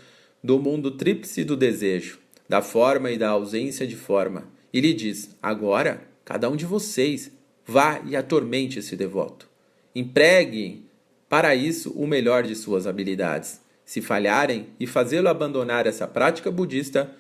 do 0.44 0.60
mundo 0.60 0.92
tríplice 0.92 1.44
do 1.44 1.58
desejo, 1.58 2.20
da 2.48 2.62
forma 2.62 3.10
e 3.10 3.18
da 3.18 3.30
ausência 3.30 3.88
de 3.88 3.96
forma, 3.96 4.48
e 4.72 4.80
lhe 4.80 4.94
diz: 4.94 5.36
Agora, 5.42 6.04
cada 6.24 6.48
um 6.50 6.56
de 6.56 6.66
vocês 6.66 7.32
vá 7.66 8.00
e 8.06 8.16
atormente 8.16 8.78
esse 8.78 8.96
devoto. 8.96 9.50
Empregue 9.96 10.86
para 11.28 11.56
isso 11.56 11.92
o 11.92 12.06
melhor 12.06 12.44
de 12.44 12.56
suas 12.56 12.86
habilidades. 12.86 13.60
Se 13.84 14.02
falharem 14.02 14.68
e 14.80 14.86
fazê-lo 14.86 15.30
abandonar 15.30 15.88
essa 15.88 16.08
prática 16.08 16.52
budista, 16.52 17.12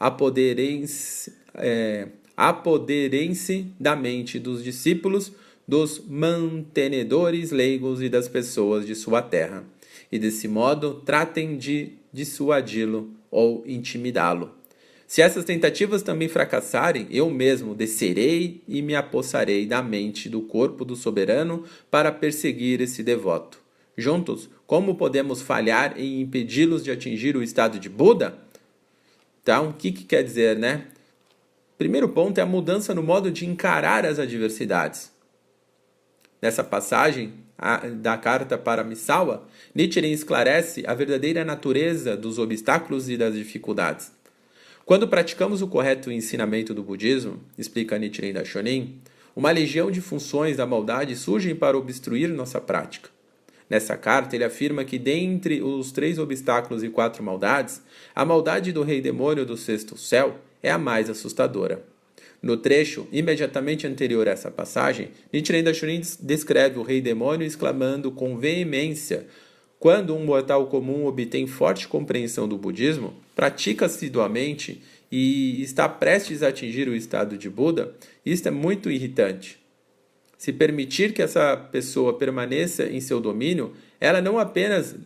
apoderem-se 0.00 1.32
é, 1.54 2.08
apoderem 2.36 3.34
da 3.78 3.94
mente 3.94 4.38
dos 4.38 4.64
discípulos 4.64 5.32
dos 5.66 6.02
mantenedores 6.06 7.50
leigos 7.50 8.02
e 8.02 8.08
das 8.08 8.28
pessoas 8.28 8.86
de 8.86 8.94
sua 8.94 9.22
terra, 9.22 9.64
e 10.10 10.18
desse 10.18 10.48
modo 10.48 10.94
tratem 11.04 11.56
de 11.56 11.92
dissuadi-lo 12.12 13.10
ou 13.30 13.62
intimidá-lo. 13.66 14.52
Se 15.06 15.20
essas 15.20 15.44
tentativas 15.44 16.02
também 16.02 16.26
fracassarem, 16.26 17.06
eu 17.10 17.28
mesmo 17.28 17.74
descerei 17.74 18.62
e 18.66 18.80
me 18.80 18.94
apossarei 18.94 19.66
da 19.66 19.82
mente 19.82 20.26
do 20.26 20.40
corpo 20.40 20.86
do 20.86 20.96
soberano 20.96 21.64
para 21.90 22.10
perseguir 22.10 22.80
esse 22.80 23.02
devoto. 23.02 23.60
Juntos, 23.94 24.48
como 24.66 24.94
podemos 24.94 25.42
falhar 25.42 26.00
em 26.00 26.22
impedi-los 26.22 26.82
de 26.82 26.90
atingir 26.90 27.36
o 27.36 27.42
estado 27.42 27.78
de 27.78 27.90
Buda? 27.90 28.38
Então, 29.42 29.68
o 29.68 29.74
que, 29.74 29.92
que 29.92 30.04
quer 30.04 30.24
dizer, 30.24 30.56
né? 30.58 30.86
Primeiro 31.76 32.08
ponto 32.08 32.38
é 32.38 32.42
a 32.42 32.46
mudança 32.46 32.94
no 32.94 33.02
modo 33.02 33.30
de 33.30 33.44
encarar 33.44 34.06
as 34.06 34.18
adversidades. 34.18 35.11
Nessa 36.42 36.64
passagem 36.64 37.34
da 38.00 38.18
carta 38.18 38.58
para 38.58 38.82
Misawa, 38.82 39.46
Nichiren 39.72 40.10
esclarece 40.10 40.82
a 40.84 40.92
verdadeira 40.92 41.44
natureza 41.44 42.16
dos 42.16 42.36
obstáculos 42.36 43.08
e 43.08 43.16
das 43.16 43.34
dificuldades. 43.34 44.10
Quando 44.84 45.06
praticamos 45.06 45.62
o 45.62 45.68
correto 45.68 46.10
ensinamento 46.10 46.74
do 46.74 46.82
budismo, 46.82 47.40
explica 47.56 47.96
Nichiren 47.96 48.32
Daishonin, 48.32 48.98
uma 49.36 49.52
legião 49.52 49.88
de 49.88 50.00
funções 50.00 50.56
da 50.56 50.66
maldade 50.66 51.14
surgem 51.14 51.54
para 51.54 51.78
obstruir 51.78 52.28
nossa 52.28 52.60
prática. 52.60 53.08
Nessa 53.70 53.96
carta, 53.96 54.34
ele 54.34 54.44
afirma 54.44 54.84
que, 54.84 54.98
dentre 54.98 55.62
os 55.62 55.92
três 55.92 56.18
obstáculos 56.18 56.82
e 56.82 56.88
quatro 56.88 57.22
maldades, 57.22 57.80
a 58.14 58.24
maldade 58.24 58.72
do 58.72 58.82
rei 58.82 59.00
demônio 59.00 59.46
do 59.46 59.56
sexto 59.56 59.96
céu 59.96 60.38
é 60.60 60.72
a 60.72 60.76
mais 60.76 61.08
assustadora. 61.08 61.91
No 62.42 62.56
trecho 62.56 63.06
imediatamente 63.12 63.86
anterior 63.86 64.26
a 64.26 64.32
essa 64.32 64.50
passagem, 64.50 65.10
Nichiren 65.32 65.62
Daishonin 65.62 66.02
descreve 66.20 66.78
o 66.78 66.82
rei 66.82 67.00
demônio 67.00 67.46
exclamando 67.46 68.10
com 68.10 68.36
veemência: 68.36 69.26
quando 69.78 70.14
um 70.14 70.24
mortal 70.24 70.66
comum 70.66 71.06
obtém 71.06 71.46
forte 71.46 71.86
compreensão 71.86 72.48
do 72.48 72.58
budismo, 72.58 73.14
pratica 73.36 73.86
assiduamente 73.86 74.82
e 75.10 75.62
está 75.62 75.88
prestes 75.88 76.42
a 76.42 76.48
atingir 76.48 76.88
o 76.88 76.96
estado 76.96 77.38
de 77.38 77.48
Buda, 77.48 77.94
isto 78.24 78.48
é 78.48 78.50
muito 78.50 78.90
irritante. 78.90 79.60
se 80.36 80.52
permitir 80.52 81.12
que 81.12 81.22
essa 81.22 81.56
pessoa 81.56 82.18
permaneça 82.18 82.86
em 82.86 83.00
seu 83.00 83.20
domínio, 83.20 83.74
ela 84.00 84.20
não 84.20 84.40
apenas 84.40 84.96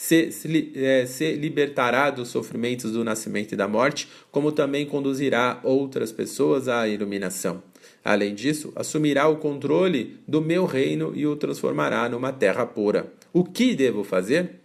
se, 0.00 0.30
se, 0.30 0.72
é, 0.76 1.06
se, 1.06 1.32
libertará 1.32 2.08
dos 2.08 2.28
sofrimentos 2.28 2.92
do 2.92 3.02
nascimento 3.02 3.50
e 3.50 3.56
da 3.56 3.66
morte, 3.66 4.08
como 4.30 4.52
também 4.52 4.86
conduzirá 4.86 5.58
outras 5.64 6.12
pessoas 6.12 6.68
à 6.68 6.86
iluminação. 6.86 7.60
Além 8.04 8.32
disso, 8.32 8.72
assumirá 8.76 9.26
o 9.26 9.38
controle 9.38 10.16
do 10.26 10.40
meu 10.40 10.66
reino 10.66 11.12
e 11.16 11.26
o 11.26 11.34
transformará 11.34 12.08
numa 12.08 12.32
terra 12.32 12.64
pura. 12.64 13.12
O 13.32 13.42
que 13.42 13.74
devo 13.74 14.04
fazer? 14.04 14.60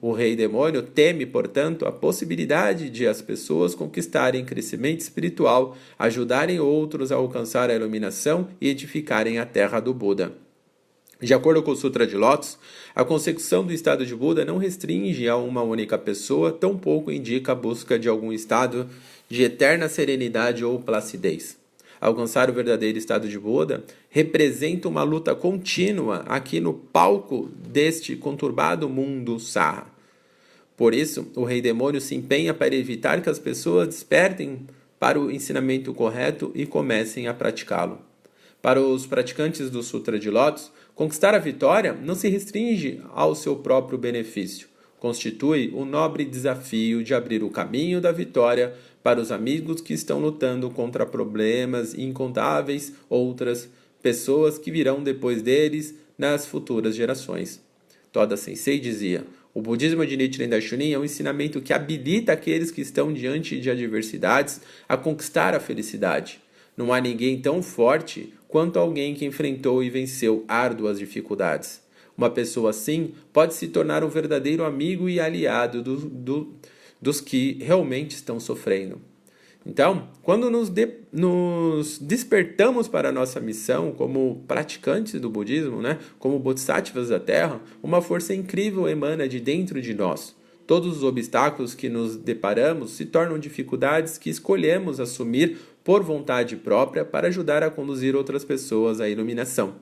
O 0.00 0.12
rei 0.12 0.34
demônio 0.34 0.80
teme, 0.80 1.26
portanto, 1.26 1.84
a 1.84 1.92
possibilidade 1.92 2.88
de 2.88 3.06
as 3.06 3.20
pessoas 3.20 3.74
conquistarem 3.74 4.46
crescimento 4.46 5.00
espiritual, 5.00 5.76
ajudarem 5.98 6.58
outros 6.58 7.12
a 7.12 7.16
alcançar 7.16 7.68
a 7.68 7.74
iluminação 7.74 8.48
e 8.58 8.70
edificarem 8.70 9.38
a 9.38 9.44
terra 9.44 9.78
do 9.78 9.92
Buda. 9.92 10.32
De 11.20 11.34
acordo 11.34 11.62
com 11.62 11.72
o 11.72 11.76
Sutra 11.76 12.06
de 12.06 12.16
Lotus, 12.16 12.58
a 12.94 13.04
consecução 13.04 13.64
do 13.64 13.72
estado 13.72 14.06
de 14.06 14.14
Buda 14.14 14.44
não 14.44 14.56
restringe 14.56 15.28
a 15.28 15.36
uma 15.36 15.62
única 15.62 15.98
pessoa, 15.98 16.50
tampouco 16.50 17.10
indica 17.10 17.52
a 17.52 17.54
busca 17.54 17.98
de 17.98 18.08
algum 18.08 18.32
estado 18.32 18.88
de 19.28 19.42
eterna 19.42 19.88
serenidade 19.88 20.64
ou 20.64 20.80
placidez 20.80 21.60
alcançar 22.00 22.48
o 22.48 22.52
verdadeiro 22.52 22.96
estado 22.96 23.28
de 23.28 23.38
Buda, 23.38 23.84
representa 24.08 24.88
uma 24.88 25.02
luta 25.02 25.34
contínua 25.34 26.24
aqui 26.26 26.58
no 26.58 26.72
palco 26.72 27.50
deste 27.54 28.16
conturbado 28.16 28.88
mundo 28.88 29.38
Sarra. 29.38 29.86
Por 30.76 30.94
isso, 30.94 31.30
o 31.36 31.44
rei 31.44 31.60
demônio 31.60 32.00
se 32.00 32.14
empenha 32.14 32.54
para 32.54 32.74
evitar 32.74 33.20
que 33.20 33.28
as 33.28 33.38
pessoas 33.38 33.88
despertem 33.88 34.66
para 34.98 35.20
o 35.20 35.30
ensinamento 35.30 35.92
correto 35.92 36.50
e 36.54 36.64
comecem 36.64 37.28
a 37.28 37.34
praticá-lo. 37.34 37.98
Para 38.62 38.80
os 38.80 39.06
praticantes 39.06 39.68
do 39.68 39.82
Sutra 39.82 40.18
de 40.18 40.30
Lotus, 40.30 40.72
conquistar 40.94 41.34
a 41.34 41.38
vitória 41.38 41.92
não 41.92 42.14
se 42.14 42.28
restringe 42.28 43.00
ao 43.12 43.34
seu 43.34 43.56
próprio 43.56 43.98
benefício. 43.98 44.68
Constitui 44.98 45.70
o 45.74 45.84
nobre 45.84 46.24
desafio 46.24 47.02
de 47.02 47.14
abrir 47.14 47.42
o 47.42 47.50
caminho 47.50 48.00
da 48.00 48.12
vitória 48.12 48.74
para 49.02 49.20
os 49.20 49.32
amigos 49.32 49.80
que 49.80 49.94
estão 49.94 50.18
lutando 50.18 50.70
contra 50.70 51.06
problemas 51.06 51.94
incontáveis 51.94 52.92
outras 53.08 53.68
pessoas 54.02 54.58
que 54.58 54.70
virão 54.70 55.02
depois 55.02 55.40
deles 55.40 55.94
nas 56.18 56.44
futuras 56.46 56.94
gerações. 56.94 57.62
Toda 58.12 58.36
Sensei 58.36 58.78
dizia: 58.78 59.24
o 59.54 59.60
budismo 59.60 60.04
de 60.06 60.16
Nichiren 60.16 60.48
Daishonin 60.48 60.92
é 60.92 60.98
um 60.98 61.04
ensinamento 61.04 61.60
que 61.60 61.72
habilita 61.72 62.32
aqueles 62.32 62.70
que 62.70 62.80
estão 62.80 63.12
diante 63.12 63.58
de 63.58 63.70
adversidades 63.70 64.60
a 64.88 64.96
conquistar 64.96 65.54
a 65.54 65.60
felicidade. 65.60 66.40
Não 66.76 66.92
há 66.92 67.00
ninguém 67.00 67.40
tão 67.40 67.62
forte 67.62 68.32
quanto 68.50 68.78
alguém 68.78 69.14
que 69.14 69.24
enfrentou 69.24 69.82
e 69.82 69.88
venceu 69.88 70.44
árduas 70.46 70.98
dificuldades. 70.98 71.82
Uma 72.16 72.28
pessoa 72.28 72.70
assim 72.70 73.12
pode 73.32 73.54
se 73.54 73.68
tornar 73.68 74.04
um 74.04 74.08
verdadeiro 74.08 74.64
amigo 74.64 75.08
e 75.08 75.18
aliado 75.18 75.82
do, 75.82 75.96
do 75.96 76.54
dos 77.00 77.20
que 77.20 77.56
realmente 77.62 78.10
estão 78.10 78.38
sofrendo. 78.38 79.00
Então, 79.64 80.08
quando 80.22 80.50
nos, 80.50 80.68
de, 80.68 80.88
nos, 81.12 81.98
despertamos 81.98 82.88
para 82.88 83.10
a 83.10 83.12
nossa 83.12 83.40
missão 83.40 83.92
como 83.92 84.42
praticantes 84.48 85.20
do 85.20 85.28
budismo, 85.28 85.82
né, 85.82 85.98
como 86.18 86.38
bodhisattvas 86.38 87.08
da 87.08 87.20
Terra, 87.20 87.60
uma 87.82 88.00
força 88.00 88.34
incrível 88.34 88.88
emana 88.88 89.28
de 89.28 89.38
dentro 89.38 89.80
de 89.80 89.94
nós. 89.94 90.34
Todos 90.66 90.98
os 90.98 91.02
obstáculos 91.02 91.74
que 91.74 91.88
nos 91.88 92.16
deparamos 92.16 92.92
se 92.92 93.04
tornam 93.04 93.38
dificuldades 93.38 94.16
que 94.16 94.30
escolhemos 94.30 95.00
assumir 95.00 95.58
por 95.90 96.04
vontade 96.04 96.54
própria 96.54 97.04
para 97.04 97.26
ajudar 97.26 97.64
a 97.64 97.68
conduzir 97.68 98.14
outras 98.14 98.44
pessoas 98.44 99.00
à 99.00 99.08
iluminação. 99.08 99.74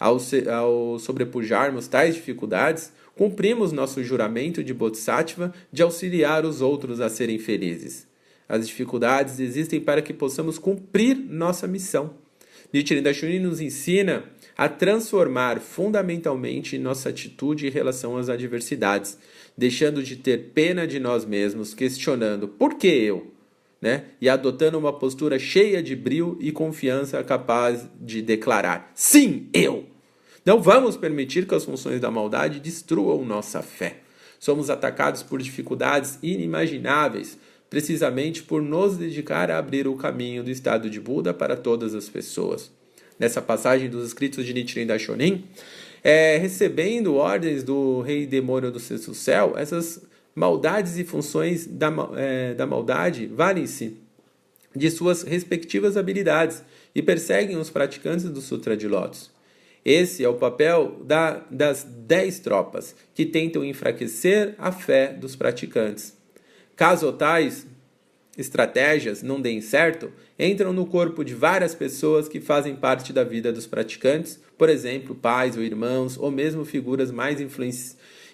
Ao, 0.00 0.16
ao 0.50 0.98
sobrepujarmos 0.98 1.86
tais 1.86 2.14
dificuldades, 2.14 2.90
cumprimos 3.14 3.70
nosso 3.70 4.02
juramento 4.02 4.64
de 4.64 4.72
Bodhisattva 4.72 5.52
de 5.70 5.82
auxiliar 5.82 6.46
os 6.46 6.62
outros 6.62 7.02
a 7.02 7.10
serem 7.10 7.38
felizes. 7.38 8.06
As 8.48 8.66
dificuldades 8.66 9.40
existem 9.40 9.78
para 9.78 10.00
que 10.00 10.14
possamos 10.14 10.58
cumprir 10.58 11.18
nossa 11.18 11.66
missão. 11.66 12.14
Nichiren 12.72 13.02
Daishonin 13.02 13.40
nos 13.40 13.60
ensina 13.60 14.24
a 14.56 14.70
transformar 14.70 15.60
fundamentalmente 15.60 16.78
nossa 16.78 17.10
atitude 17.10 17.66
em 17.66 17.70
relação 17.70 18.16
às 18.16 18.30
adversidades, 18.30 19.18
deixando 19.54 20.02
de 20.02 20.16
ter 20.16 20.52
pena 20.54 20.86
de 20.86 20.98
nós 20.98 21.26
mesmos, 21.26 21.74
questionando 21.74 22.48
por 22.48 22.78
que 22.78 22.88
eu, 22.88 23.30
né? 23.82 24.04
E 24.20 24.28
adotando 24.28 24.78
uma 24.78 24.92
postura 24.92 25.40
cheia 25.40 25.82
de 25.82 25.96
brio 25.96 26.38
e 26.40 26.52
confiança 26.52 27.22
capaz 27.24 27.84
de 28.00 28.22
declarar: 28.22 28.92
sim, 28.94 29.48
eu. 29.52 29.86
Não 30.46 30.62
vamos 30.62 30.96
permitir 30.96 31.46
que 31.46 31.54
as 31.54 31.64
funções 31.64 32.00
da 32.00 32.10
maldade 32.10 32.60
destruam 32.60 33.24
nossa 33.24 33.60
fé. 33.60 33.98
Somos 34.38 34.70
atacados 34.70 35.22
por 35.22 35.40
dificuldades 35.40 36.18
inimagináveis, 36.22 37.38
precisamente 37.68 38.42
por 38.42 38.62
nos 38.62 38.96
dedicar 38.96 39.50
a 39.50 39.58
abrir 39.58 39.86
o 39.86 39.96
caminho 39.96 40.42
do 40.42 40.50
estado 40.50 40.88
de 40.88 41.00
Buda 41.00 41.34
para 41.34 41.56
todas 41.56 41.94
as 41.94 42.08
pessoas. 42.08 42.70
Nessa 43.18 43.40
passagem 43.40 43.88
dos 43.88 44.06
escritos 44.06 44.44
de 44.44 44.52
Nichiren 44.52 44.86
Daishonin, 44.86 45.44
é, 46.02 46.38
recebendo 46.38 47.14
ordens 47.14 47.62
do 47.62 48.00
rei 48.00 48.26
demônio 48.26 48.72
do 48.72 48.80
sexto 48.80 49.14
céu, 49.14 49.54
essas 49.56 50.02
maldades 50.34 50.96
e 50.96 51.04
funções 51.04 51.66
da, 51.66 51.92
é, 52.16 52.54
da 52.54 52.66
maldade 52.66 53.26
valem-se 53.26 53.96
de 54.74 54.90
suas 54.90 55.22
respectivas 55.22 55.96
habilidades 55.96 56.62
e 56.94 57.02
perseguem 57.02 57.56
os 57.56 57.70
praticantes 57.70 58.24
do 58.24 58.40
Sutra 58.40 58.76
de 58.76 58.88
Lotus. 58.88 59.30
Esse 59.84 60.24
é 60.24 60.28
o 60.28 60.34
papel 60.34 61.02
da, 61.04 61.44
das 61.50 61.84
dez 61.84 62.38
tropas, 62.38 62.94
que 63.14 63.26
tentam 63.26 63.64
enfraquecer 63.64 64.54
a 64.56 64.70
fé 64.70 65.12
dos 65.12 65.34
praticantes. 65.34 66.16
Caso 66.76 67.12
tais 67.12 67.66
estratégias 68.38 69.22
não 69.22 69.40
deem 69.40 69.60
certo, 69.60 70.10
entram 70.38 70.72
no 70.72 70.86
corpo 70.86 71.24
de 71.24 71.34
várias 71.34 71.74
pessoas 71.74 72.28
que 72.28 72.40
fazem 72.40 72.74
parte 72.74 73.12
da 73.12 73.24
vida 73.24 73.52
dos 73.52 73.66
praticantes, 73.66 74.40
por 74.56 74.70
exemplo, 74.70 75.14
pais 75.14 75.56
ou 75.56 75.62
irmãos, 75.62 76.16
ou 76.16 76.30
mesmo 76.30 76.64
figuras 76.64 77.10
mais 77.10 77.38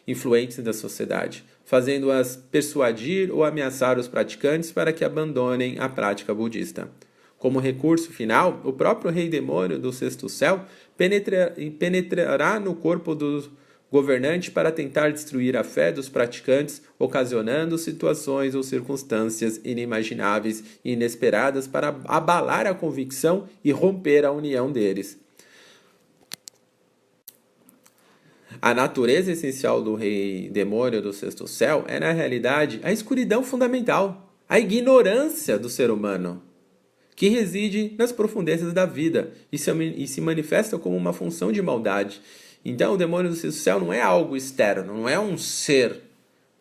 influentes 0.07 0.59
da 0.59 0.73
sociedade, 0.73 1.45
fazendo-as 1.69 2.35
persuadir 2.35 3.31
ou 3.31 3.45
ameaçar 3.45 3.99
os 3.99 4.09
praticantes 4.09 4.73
para 4.73 4.91
que 4.91 5.05
abandonem 5.05 5.79
a 5.79 5.87
prática 5.87 6.33
budista. 6.33 6.91
Como 7.37 7.59
recurso 7.59 8.11
final, 8.11 8.63
o 8.65 8.73
próprio 8.73 9.11
rei 9.11 9.29
demônio 9.29 9.79
do 9.79 9.93
sexto 9.93 10.31
céu 10.31 10.65
penetra, 10.97 11.55
penetrará 11.79 12.59
no 12.59 12.75
corpo 12.75 13.15
do 13.15 13.51
governante 13.93 14.51
para 14.51 14.73
tentar 14.73 15.11
destruir 15.11 15.59
a 15.59 15.63
fé 15.63 15.93
dos 15.93 16.09
praticantes, 16.09 16.81
ocasionando 16.99 17.77
situações 17.77 18.55
ou 18.55 18.63
circunstâncias 18.63 19.61
inimagináveis 19.63 20.65
e 20.83 20.93
inesperadas 20.93 21.67
para 21.67 21.95
abalar 22.07 22.67
a 22.67 22.73
convicção 22.73 23.47
e 23.63 23.71
romper 23.71 24.25
a 24.25 24.33
união 24.33 24.73
deles. 24.73 25.21
A 28.61 28.75
natureza 28.75 29.33
essencial 29.33 29.83
do 29.83 29.95
rei 29.95 30.51
demônio 30.51 31.01
do 31.01 31.13
sexto 31.13 31.47
céu 31.47 31.85
é, 31.87 32.01
na 32.01 32.13
realidade, 32.13 32.81
a 32.83 32.93
escuridão 32.93 33.43
fundamental, 33.43 34.33
a 34.49 34.59
ignorância 34.59 35.59
do 35.59 35.69
ser 35.69 35.91
humano 35.91 36.43
que 37.15 37.29
reside 37.29 37.97
nas 37.99 38.13
profundezas 38.13 38.73
da 38.73 38.87
vida 38.87 39.33
e 39.51 39.59
se, 39.59 39.73
e 39.73 40.07
se 40.07 40.21
manifesta 40.21 40.79
como 40.79 40.97
uma 40.97 41.13
função 41.13 41.51
de 41.51 41.61
maldade. 41.61 42.21
Então, 42.65 42.95
o 42.95 42.97
demônio 42.97 43.31
do 43.31 43.53
céu 43.53 43.81
não 43.81 43.93
é 43.93 44.01
algo 44.01 44.37
externo, 44.37 44.95
não 44.95 45.09
é 45.09 45.19
um 45.19 45.37
ser 45.37 46.01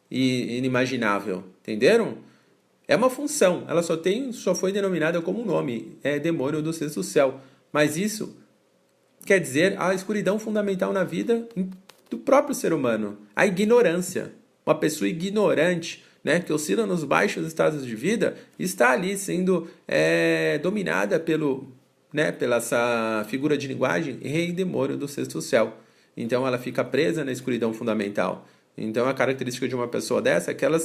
inimaginável, 0.10 1.44
entenderam? 1.62 2.18
É 2.88 2.96
uma 2.96 3.10
função, 3.10 3.66
ela 3.68 3.84
só 3.84 3.96
tem, 3.96 4.32
só 4.32 4.56
foi 4.56 4.72
denominada 4.72 5.22
como 5.22 5.42
um 5.42 5.46
nome, 5.46 5.98
é 6.04 6.18
demônio 6.18 6.62
do 6.62 6.74
sexto 6.74 7.04
céu. 7.04 7.40
Mas 7.72 7.96
isso 7.96 8.36
quer 9.26 9.40
dizer 9.40 9.80
a 9.80 9.94
escuridão 9.94 10.40
fundamental 10.40 10.92
na 10.92 11.04
vida 11.04 11.48
do 12.10 12.18
próprio 12.18 12.56
ser 12.56 12.74
humano, 12.74 13.18
a 13.36 13.46
ignorância. 13.46 14.34
Uma 14.66 14.76
pessoa 14.76 15.08
ignorante, 15.08 16.04
né, 16.24 16.40
que 16.40 16.52
oscila 16.52 16.86
nos 16.86 17.04
baixos 17.04 17.46
estados 17.48 17.86
de 17.86 17.96
vida, 17.96 18.36
está 18.60 18.92
ali 18.92 19.18
sendo 19.18 19.68
é, 19.88 20.58
dominada 20.58 21.20
pelo, 21.20 21.72
né, 22.12 22.32
pela 22.32 22.58
essa 22.58 23.26
figura 23.30 23.58
de 23.58 23.68
linguagem 23.68 24.20
rei 24.22 24.52
demônio 24.52 24.98
do 24.98 25.08
sexto 25.08 25.42
céu. 25.42 25.78
Então 26.16 26.46
ela 26.46 26.58
fica 26.58 26.84
presa 26.84 27.24
na 27.24 27.32
escuridão 27.32 27.74
fundamental. 27.74 28.48
Então 28.78 29.08
a 29.08 29.14
característica 29.14 29.68
de 29.68 29.76
uma 29.76 29.88
pessoa 29.88 30.22
dessa 30.22 30.52
é 30.52 30.54
que 30.54 30.66
ela 30.66 30.80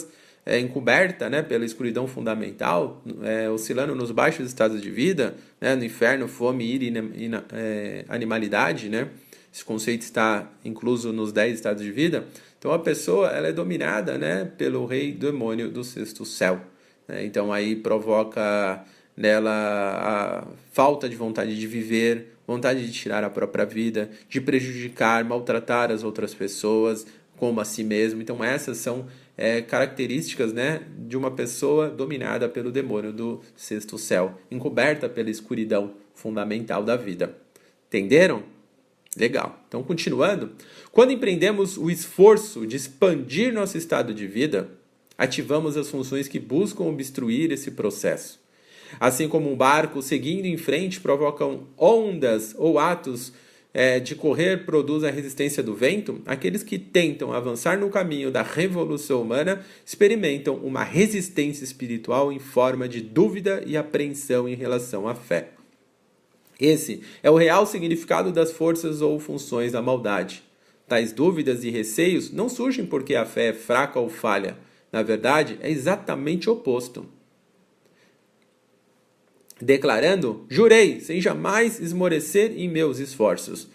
é 0.44 0.58
encoberta 0.58 1.30
né, 1.30 1.42
pela 1.42 1.64
escuridão 1.64 2.06
fundamental, 2.06 3.02
é, 3.22 3.48
oscilando 3.48 3.94
nos 3.94 4.10
baixos 4.10 4.46
estados 4.46 4.82
de 4.82 4.90
vida, 4.90 5.36
né, 5.60 5.74
no 5.74 5.84
inferno, 5.84 6.26
fome, 6.26 6.64
ira 6.64 7.04
e 7.14 7.30
é, 7.52 8.04
animalidade, 8.08 8.88
né? 8.88 9.08
Esse 9.52 9.64
conceito 9.64 10.02
está 10.02 10.50
incluso 10.64 11.12
nos 11.12 11.32
dez 11.32 11.54
estados 11.54 11.82
de 11.82 11.92
vida. 11.92 12.26
Então 12.58 12.72
a 12.72 12.78
pessoa 12.78 13.28
ela 13.28 13.48
é 13.48 13.52
dominada 13.52 14.16
né, 14.16 14.50
pelo 14.56 14.86
rei 14.86 15.12
demônio 15.12 15.68
do 15.70 15.84
sexto 15.84 16.24
céu. 16.24 16.60
Né? 17.06 17.24
Então 17.26 17.52
aí 17.52 17.76
provoca 17.76 18.84
nela 19.16 19.50
a 19.50 20.46
falta 20.72 21.08
de 21.08 21.16
vontade 21.16 21.58
de 21.58 21.66
viver, 21.66 22.34
vontade 22.46 22.86
de 22.86 22.92
tirar 22.92 23.22
a 23.24 23.30
própria 23.30 23.64
vida, 23.64 24.10
de 24.28 24.40
prejudicar, 24.40 25.24
maltratar 25.24 25.90
as 25.90 26.02
outras 26.02 26.34
pessoas, 26.34 27.06
como 27.36 27.60
a 27.60 27.64
si 27.64 27.82
mesmo. 27.82 28.22
Então, 28.22 28.42
essas 28.42 28.78
são 28.78 29.06
é, 29.36 29.60
características 29.60 30.52
né, 30.52 30.82
de 30.96 31.16
uma 31.16 31.30
pessoa 31.30 31.88
dominada 31.88 32.48
pelo 32.48 32.70
demônio 32.70 33.12
do 33.12 33.40
sexto 33.56 33.98
céu, 33.98 34.38
encoberta 34.50 35.08
pela 35.08 35.30
escuridão 35.30 35.94
fundamental 36.14 36.84
da 36.84 36.96
vida. 36.96 37.36
Entenderam? 37.88 38.44
Legal. 39.16 39.62
Então, 39.68 39.82
continuando, 39.82 40.52
quando 40.90 41.12
empreendemos 41.12 41.76
o 41.76 41.90
esforço 41.90 42.66
de 42.66 42.76
expandir 42.76 43.52
nosso 43.52 43.76
estado 43.76 44.14
de 44.14 44.26
vida, 44.26 44.70
ativamos 45.18 45.76
as 45.76 45.90
funções 45.90 46.28
que 46.28 46.38
buscam 46.38 46.84
obstruir 46.84 47.52
esse 47.52 47.70
processo. 47.72 48.40
Assim 48.98 49.28
como 49.28 49.50
um 49.50 49.56
barco 49.56 50.02
seguindo 50.02 50.46
em 50.46 50.56
frente 50.56 51.00
provocam 51.00 51.66
ondas 51.78 52.54
ou 52.58 52.78
atos 52.78 53.32
é, 53.74 53.98
de 53.98 54.14
correr 54.14 54.66
produz 54.66 55.02
a 55.02 55.10
resistência 55.10 55.62
do 55.62 55.74
vento, 55.74 56.20
aqueles 56.26 56.62
que 56.62 56.78
tentam 56.78 57.32
avançar 57.32 57.78
no 57.78 57.88
caminho 57.88 58.30
da 58.30 58.42
revolução 58.42 59.22
humana 59.22 59.64
experimentam 59.84 60.56
uma 60.56 60.84
resistência 60.84 61.64
espiritual 61.64 62.32
em 62.32 62.38
forma 62.38 62.88
de 62.88 63.00
dúvida 63.00 63.62
e 63.66 63.76
apreensão 63.76 64.48
em 64.48 64.54
relação 64.54 65.08
à 65.08 65.14
fé. 65.14 65.50
Esse 66.64 67.02
é 67.22 67.30
o 67.30 67.36
real 67.36 67.66
significado 67.66 68.30
das 68.30 68.52
forças 68.52 69.00
ou 69.00 69.18
funções 69.18 69.72
da 69.72 69.82
maldade. 69.82 70.42
Tais 70.86 71.12
dúvidas 71.12 71.64
e 71.64 71.70
receios 71.70 72.30
não 72.30 72.48
surgem 72.48 72.86
porque 72.86 73.14
a 73.14 73.24
fé 73.24 73.48
é 73.48 73.52
fraca 73.52 73.98
ou 73.98 74.08
falha. 74.08 74.56
Na 74.92 75.02
verdade, 75.02 75.58
é 75.60 75.70
exatamente 75.70 76.48
o 76.48 76.52
oposto 76.52 77.06
declarando: 79.62 80.44
Jurei, 80.48 81.00
sem 81.00 81.20
jamais 81.20 81.80
esmorecer 81.80 82.52
em 82.56 82.68
meus 82.68 82.98
esforços. 82.98 83.68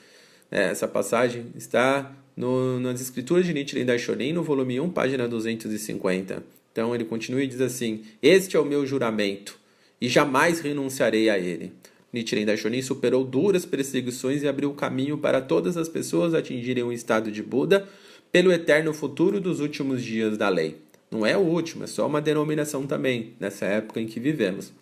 É, 0.51 0.69
essa 0.69 0.87
passagem 0.87 1.47
está 1.55 2.13
no, 2.35 2.79
nas 2.79 3.01
Escrituras 3.01 3.45
de 3.45 3.53
Nichiren 3.53 3.85
Daishonin, 3.85 4.33
no 4.33 4.43
volume 4.43 4.79
1, 4.79 4.89
página 4.91 5.27
250. 5.27 6.43
Então 6.71 6.93
ele 6.93 7.05
continua 7.05 7.41
e 7.41 7.47
diz 7.47 7.61
assim: 7.61 8.03
Este 8.21 8.57
é 8.57 8.59
o 8.59 8.65
meu 8.65 8.85
juramento, 8.85 9.57
e 9.99 10.07
jamais 10.09 10.59
renunciarei 10.59 11.29
a 11.29 11.39
ele. 11.39 11.73
Nichiren 12.17 12.45
Daishonin 12.45 12.81
superou 12.81 13.23
duras 13.23 13.65
perseguições 13.65 14.43
e 14.43 14.47
abriu 14.47 14.73
caminho 14.73 15.17
para 15.17 15.39
todas 15.39 15.77
as 15.77 15.87
pessoas 15.87 16.33
atingirem 16.33 16.83
o 16.83 16.91
estado 16.91 17.31
de 17.31 17.43
Buda 17.43 17.87
pelo 18.31 18.51
eterno 18.51 18.93
futuro 18.93 19.39
dos 19.39 19.59
últimos 19.59 20.03
dias 20.03 20.37
da 20.37 20.49
lei. 20.49 20.77
Não 21.09 21.25
é 21.25 21.37
o 21.37 21.41
último, 21.41 21.83
é 21.83 21.87
só 21.87 22.05
uma 22.05 22.21
denominação 22.21 22.85
também, 22.85 23.33
nessa 23.39 23.65
época 23.65 24.01
em 24.01 24.07
que 24.07 24.19
vivemos. 24.19 24.73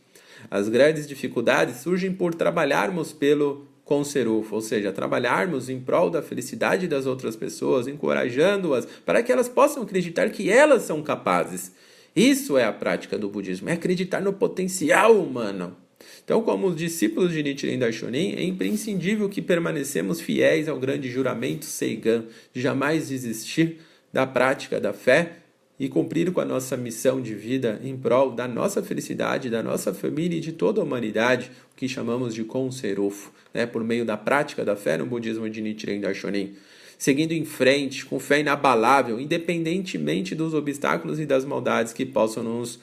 As 0.49 0.69
grandes 0.69 1.07
dificuldades 1.07 1.77
surgem 1.77 2.11
por 2.11 2.33
trabalharmos 2.33 3.13
pelo 3.13 3.67
conserufo, 3.83 4.55
ou 4.55 4.61
seja, 4.61 4.91
trabalharmos 4.91 5.69
em 5.69 5.79
prol 5.79 6.09
da 6.09 6.21
felicidade 6.21 6.87
das 6.87 7.05
outras 7.05 7.35
pessoas, 7.35 7.87
encorajando-as 7.87 8.87
para 9.05 9.21
que 9.21 9.31
elas 9.31 9.47
possam 9.47 9.83
acreditar 9.83 10.29
que 10.29 10.49
elas 10.49 10.81
são 10.81 11.03
capazes. 11.03 11.71
Isso 12.15 12.57
é 12.57 12.63
a 12.63 12.73
prática 12.73 13.17
do 13.17 13.29
budismo, 13.29 13.69
é 13.69 13.73
acreditar 13.73 14.21
no 14.21 14.33
potencial 14.33 15.15
humano. 15.15 15.75
Então, 16.25 16.41
como 16.41 16.67
os 16.67 16.75
discípulos 16.75 17.31
de 17.31 17.43
Nichiren 17.43 17.77
Daishonin, 17.77 18.33
é 18.35 18.43
imprescindível 18.43 19.29
que 19.29 19.43
permanecemos 19.43 20.19
fiéis 20.19 20.67
ao 20.67 20.79
grande 20.79 21.07
juramento 21.09 21.65
Seigan, 21.65 22.25
de 22.51 22.61
jamais 22.61 23.09
desistir 23.09 23.77
da 24.11 24.25
prática 24.25 24.81
da 24.81 24.91
fé 24.91 25.33
e 25.79 25.87
cumprir 25.87 26.31
com 26.31 26.41
a 26.41 26.45
nossa 26.45 26.75
missão 26.75 27.21
de 27.21 27.35
vida 27.35 27.79
em 27.83 27.95
prol 27.95 28.31
da 28.31 28.47
nossa 28.47 28.81
felicidade, 28.81 29.51
da 29.51 29.61
nossa 29.61 29.93
família 29.93 30.37
e 30.37 30.41
de 30.41 30.51
toda 30.51 30.81
a 30.81 30.83
humanidade, 30.83 31.51
o 31.73 31.75
que 31.75 31.87
chamamos 31.87 32.33
de 32.33 32.43
Konserufo, 32.43 33.31
né, 33.53 33.67
por 33.67 33.83
meio 33.83 34.03
da 34.03 34.17
prática 34.17 34.65
da 34.65 34.75
fé 34.75 34.97
no 34.97 35.05
budismo 35.05 35.47
de 35.47 35.61
Nichiren 35.61 36.01
Daishonin. 36.01 36.55
Seguindo 36.97 37.33
em 37.33 37.45
frente, 37.45 38.03
com 38.03 38.19
fé 38.19 38.39
inabalável, 38.39 39.19
independentemente 39.19 40.33
dos 40.33 40.55
obstáculos 40.55 41.19
e 41.19 41.25
das 41.25 41.45
maldades 41.45 41.93
que 41.93 42.05
possam 42.05 42.41
nos 42.41 42.79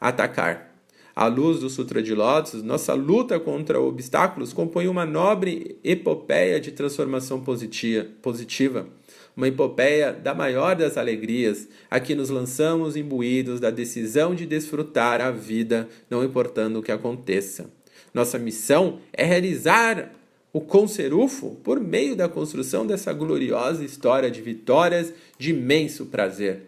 atacar. 0.00 0.65
À 1.16 1.28
luz 1.28 1.60
do 1.60 1.70
Sutra 1.70 2.02
de 2.02 2.14
Lótus, 2.14 2.62
nossa 2.62 2.92
luta 2.92 3.40
contra 3.40 3.80
obstáculos 3.80 4.52
compõe 4.52 4.86
uma 4.86 5.06
nobre 5.06 5.78
epopeia 5.82 6.60
de 6.60 6.70
transformação 6.70 7.42
positiva 7.42 8.86
uma 9.36 9.48
epopeia 9.48 10.12
da 10.12 10.34
maior 10.34 10.74
das 10.74 10.96
alegrias, 10.96 11.68
a 11.90 12.00
que 12.00 12.14
nos 12.14 12.30
lançamos 12.30 12.96
imbuídos 12.96 13.60
da 13.60 13.70
decisão 13.70 14.34
de 14.34 14.46
desfrutar 14.46 15.20
a 15.20 15.30
vida, 15.30 15.88
não 16.08 16.24
importando 16.24 16.78
o 16.78 16.82
que 16.82 16.90
aconteça. 16.90 17.70
Nossa 18.14 18.38
missão 18.38 18.98
é 19.12 19.24
realizar 19.24 20.12
o 20.52 20.60
conserufo 20.60 21.56
por 21.62 21.78
meio 21.78 22.16
da 22.16 22.30
construção 22.30 22.86
dessa 22.86 23.12
gloriosa 23.12 23.84
história 23.84 24.30
de 24.30 24.40
vitórias 24.40 25.12
de 25.38 25.50
imenso 25.50 26.06
prazer. 26.06 26.62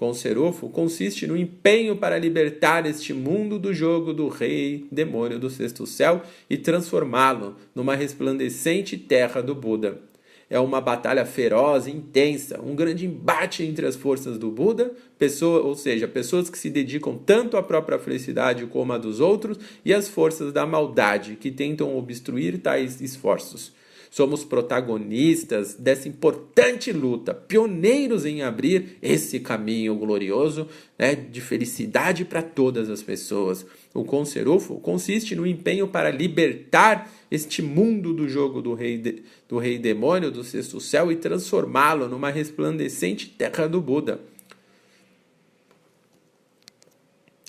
Conserufo 0.00 0.70
consiste 0.70 1.26
no 1.26 1.36
empenho 1.36 1.94
para 1.94 2.18
libertar 2.18 2.86
este 2.86 3.12
mundo 3.12 3.58
do 3.58 3.74
jogo 3.74 4.14
do 4.14 4.28
rei 4.28 4.86
demônio 4.90 5.38
do 5.38 5.50
sexto 5.50 5.86
céu 5.86 6.22
e 6.48 6.56
transformá-lo 6.56 7.56
numa 7.74 7.94
resplandecente 7.94 8.96
terra 8.96 9.42
do 9.42 9.54
Buda 9.54 10.00
é 10.48 10.58
uma 10.58 10.80
batalha 10.80 11.24
feroz, 11.24 11.86
intensa, 11.86 12.60
um 12.60 12.74
grande 12.74 13.06
embate 13.06 13.62
entre 13.62 13.86
as 13.86 13.94
forças 13.94 14.36
do 14.36 14.50
Buda, 14.50 14.92
pessoa, 15.16 15.60
ou 15.60 15.76
seja, 15.76 16.08
pessoas 16.08 16.50
que 16.50 16.58
se 16.58 16.68
dedicam 16.68 17.16
tanto 17.16 17.56
à 17.56 17.62
própria 17.62 18.00
felicidade 18.00 18.66
como 18.66 18.92
à 18.92 18.98
dos 18.98 19.20
outros, 19.20 19.60
e 19.84 19.94
as 19.94 20.08
forças 20.08 20.52
da 20.52 20.66
maldade, 20.66 21.36
que 21.36 21.52
tentam 21.52 21.96
obstruir 21.96 22.58
tais 22.58 23.00
esforços. 23.00 23.72
Somos 24.10 24.44
protagonistas 24.44 25.74
dessa 25.74 26.08
importante 26.08 26.90
luta, 26.90 27.32
pioneiros 27.32 28.26
em 28.26 28.42
abrir 28.42 28.98
esse 29.00 29.38
caminho 29.38 29.94
glorioso 29.94 30.66
né, 30.98 31.14
de 31.14 31.40
felicidade 31.40 32.24
para 32.24 32.42
todas 32.42 32.90
as 32.90 33.04
pessoas. 33.04 33.64
O 33.94 34.04
Conserufo 34.04 34.80
consiste 34.80 35.36
no 35.36 35.46
empenho 35.46 35.86
para 35.86 36.10
libertar 36.10 37.08
este 37.30 37.62
mundo 37.62 38.12
do 38.12 38.28
jogo 38.28 38.60
do 38.60 38.74
rei, 38.74 38.98
de, 38.98 39.22
do 39.48 39.58
rei 39.58 39.78
demônio 39.78 40.32
do 40.32 40.42
sexto 40.42 40.80
céu 40.80 41.12
e 41.12 41.16
transformá-lo 41.16 42.08
numa 42.08 42.30
resplandecente 42.30 43.28
terra 43.28 43.68
do 43.68 43.80
Buda. 43.80 44.20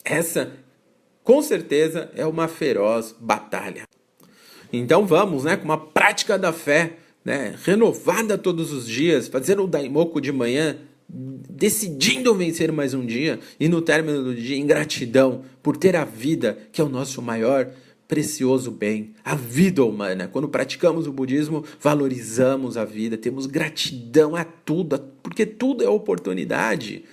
Essa, 0.06 0.52
com 1.24 1.42
certeza, 1.42 2.12
é 2.16 2.26
uma 2.26 2.48
feroz 2.48 3.16
batalha. 3.20 3.91
Então 4.72 5.06
vamos, 5.06 5.44
né, 5.44 5.58
com 5.58 5.66
uma 5.66 5.78
prática 5.78 6.38
da 6.38 6.54
fé, 6.54 6.94
né, 7.24 7.56
renovada 7.64 8.38
todos 8.38 8.72
os 8.72 8.88
dias, 8.88 9.28
fazer 9.28 9.60
o 9.60 9.68
daimoku 9.68 10.22
de 10.22 10.32
manhã, 10.32 10.78
decidindo 11.10 12.34
vencer 12.34 12.72
mais 12.72 12.94
um 12.94 13.06
dia 13.06 13.40
e 13.60 13.68
no 13.68 13.82
término 13.82 14.24
do 14.24 14.34
dia 14.34 14.56
em 14.56 14.66
gratidão 14.66 15.44
por 15.62 15.76
ter 15.76 15.96
a 15.96 16.06
vida, 16.06 16.58
que 16.72 16.80
é 16.80 16.84
o 16.84 16.90
nosso 16.90 17.22
maior 17.22 17.70
precioso 18.08 18.72
bem, 18.72 19.14
a 19.24 19.36
vida 19.36 19.84
humana. 19.84 20.28
Quando 20.28 20.50
praticamos 20.50 21.08
o 21.08 21.14
budismo, 21.14 21.64
valorizamos 21.80 22.76
a 22.76 22.84
vida, 22.84 23.18
temos 23.18 23.46
gratidão 23.46 24.36
a 24.36 24.44
tudo, 24.44 25.00
porque 25.24 25.46
tudo 25.46 25.84
é 25.84 25.90
oportunidade. 25.90 27.04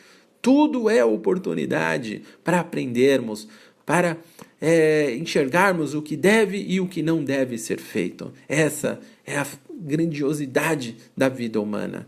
Tudo 0.41 0.89
é 0.89 1.05
oportunidade 1.05 2.23
para 2.43 2.61
aprendermos, 2.61 3.49
para 3.85 4.17
é, 4.61 5.15
enxergarmos 5.17 5.95
o 5.95 6.03
que 6.03 6.17
deve 6.17 6.59
e 6.59 6.81
o 6.81 6.87
que 6.87 7.03
não 7.03 7.23
deve 7.23 7.59
ser 7.59 7.79
feito. 7.79 8.33
Essa 8.49 9.01
é 9.27 9.37
a 9.39 9.47
grandiosidade 9.71 10.97
da 11.17 11.29
vida 11.29 11.61
humana. 11.61 12.07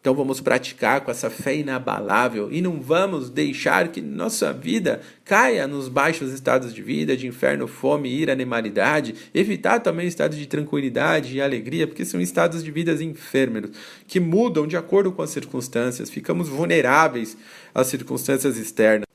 Então 0.00 0.14
vamos 0.14 0.40
praticar 0.40 1.02
com 1.02 1.10
essa 1.10 1.28
fé 1.28 1.56
inabalável 1.56 2.50
e 2.50 2.62
não 2.62 2.80
vamos 2.80 3.28
deixar 3.28 3.88
que 3.88 4.00
nossa 4.00 4.50
vida 4.50 5.02
caia 5.26 5.66
nos 5.66 5.90
baixos 5.90 6.32
estados 6.32 6.72
de 6.72 6.80
vida, 6.80 7.14
de 7.14 7.26
inferno, 7.26 7.68
fome, 7.68 8.08
ira, 8.08 8.32
animalidade. 8.32 9.14
Evitar 9.34 9.80
também 9.80 10.06
estados 10.06 10.38
de 10.38 10.46
tranquilidade 10.46 11.36
e 11.36 11.42
alegria, 11.42 11.86
porque 11.86 12.06
são 12.06 12.18
estados 12.18 12.64
de 12.64 12.70
vidas 12.70 13.02
enfermos 13.02 13.72
que 14.08 14.18
mudam 14.18 14.66
de 14.66 14.76
acordo 14.76 15.12
com 15.12 15.20
as 15.20 15.30
circunstâncias. 15.30 16.08
Ficamos 16.08 16.48
vulneráveis 16.48 17.36
às 17.74 17.88
circunstâncias 17.88 18.56
externas. 18.56 19.09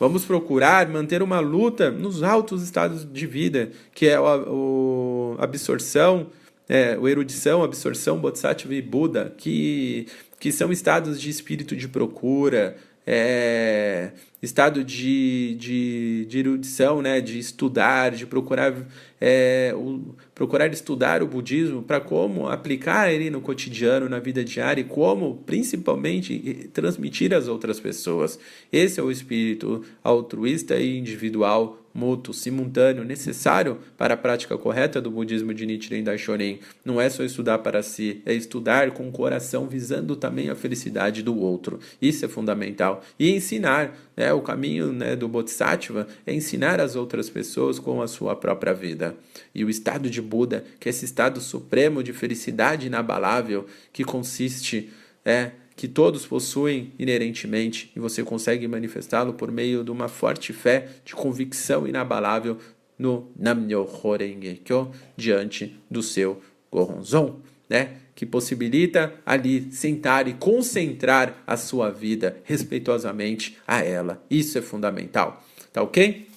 Vamos 0.00 0.24
procurar 0.24 0.88
manter 0.88 1.22
uma 1.22 1.38
luta 1.38 1.90
nos 1.90 2.24
altos 2.24 2.62
estados 2.62 3.04
de 3.04 3.26
vida, 3.26 3.70
que 3.94 4.06
é 4.06 4.16
a, 4.16 4.20
a 4.20 5.44
absorção 5.44 6.28
é, 6.70 6.96
o 6.96 7.08
erudição, 7.08 7.64
absorção, 7.64 8.16
bodhisattva 8.20 8.72
e 8.72 8.80
Buda, 8.80 9.34
que, 9.36 10.06
que 10.38 10.52
são 10.52 10.70
estados 10.70 11.20
de 11.20 11.28
espírito 11.28 11.74
de 11.74 11.88
procura, 11.88 12.76
é, 13.06 14.12
estado 14.42 14.84
de, 14.84 15.54
de, 15.56 16.26
de, 16.26 16.38
erudição, 16.38 17.02
né, 17.02 17.20
de 17.20 17.38
estudar, 17.38 18.10
de 18.10 18.26
procurar, 18.26 18.74
é, 19.20 19.72
o, 19.74 20.14
procurar 20.34 20.72
estudar 20.72 21.22
o 21.22 21.26
budismo 21.26 21.82
para 21.82 22.00
como 22.00 22.48
aplicar 22.48 23.12
ele 23.12 23.30
no 23.30 23.40
cotidiano, 23.40 24.08
na 24.08 24.18
vida 24.18 24.44
diária 24.44 24.80
e 24.80 24.84
como, 24.84 25.42
principalmente, 25.46 26.70
transmitir 26.72 27.34
às 27.34 27.48
outras 27.48 27.80
pessoas. 27.80 28.38
Esse 28.72 29.00
é 29.00 29.02
o 29.02 29.10
espírito 29.10 29.84
altruísta 30.02 30.76
e 30.76 30.98
individual 30.98 31.79
mútuo, 31.92 32.32
simultâneo, 32.32 33.04
necessário 33.04 33.78
para 33.96 34.14
a 34.14 34.16
prática 34.16 34.56
correta 34.56 35.00
do 35.00 35.10
budismo 35.10 35.52
de 35.52 35.66
Nichiren 35.66 36.02
Daishonin. 36.02 36.60
Não 36.84 37.00
é 37.00 37.08
só 37.10 37.22
estudar 37.22 37.58
para 37.58 37.82
si, 37.82 38.22
é 38.24 38.32
estudar 38.32 38.90
com 38.92 39.08
o 39.08 39.12
coração 39.12 39.66
visando 39.66 40.16
também 40.16 40.50
a 40.50 40.54
felicidade 40.54 41.22
do 41.22 41.36
outro. 41.38 41.80
Isso 42.00 42.24
é 42.24 42.28
fundamental. 42.28 43.02
E 43.18 43.30
ensinar, 43.30 43.96
né, 44.16 44.32
o 44.32 44.40
caminho 44.40 44.92
né, 44.92 45.16
do 45.16 45.28
Bodhisattva 45.28 46.06
é 46.26 46.32
ensinar 46.32 46.80
as 46.80 46.96
outras 46.96 47.28
pessoas 47.28 47.78
com 47.78 48.00
a 48.00 48.08
sua 48.08 48.36
própria 48.36 48.72
vida. 48.72 49.16
E 49.54 49.64
o 49.64 49.70
estado 49.70 50.08
de 50.08 50.22
Buda, 50.22 50.64
que 50.78 50.88
é 50.88 50.90
esse 50.90 51.04
estado 51.04 51.40
supremo 51.40 52.02
de 52.02 52.12
felicidade 52.12 52.86
inabalável, 52.86 53.66
que 53.92 54.04
consiste 54.04 54.90
é 55.24 55.50
que 55.80 55.88
todos 55.88 56.26
possuem 56.26 56.92
inerentemente 56.98 57.90
e 57.96 57.98
você 57.98 58.22
consegue 58.22 58.68
manifestá-lo 58.68 59.32
por 59.32 59.50
meio 59.50 59.82
de 59.82 59.90
uma 59.90 60.08
forte 60.08 60.52
fé 60.52 60.86
de 61.06 61.14
convicção 61.14 61.88
inabalável 61.88 62.58
no 62.98 63.30
Namyo 63.34 63.88
Horenge 63.90 64.60
Kyo 64.62 64.92
diante 65.16 65.74
do 65.90 66.02
seu 66.02 66.42
Goronzon, 66.70 67.40
né? 67.66 67.96
Que 68.14 68.26
possibilita 68.26 69.14
ali 69.24 69.72
sentar 69.72 70.28
e 70.28 70.34
concentrar 70.34 71.42
a 71.46 71.56
sua 71.56 71.88
vida 71.88 72.36
respeitosamente 72.44 73.56
a 73.66 73.82
ela. 73.82 74.22
Isso 74.30 74.58
é 74.58 74.60
fundamental, 74.60 75.42
tá 75.72 75.82
ok? 75.82 76.28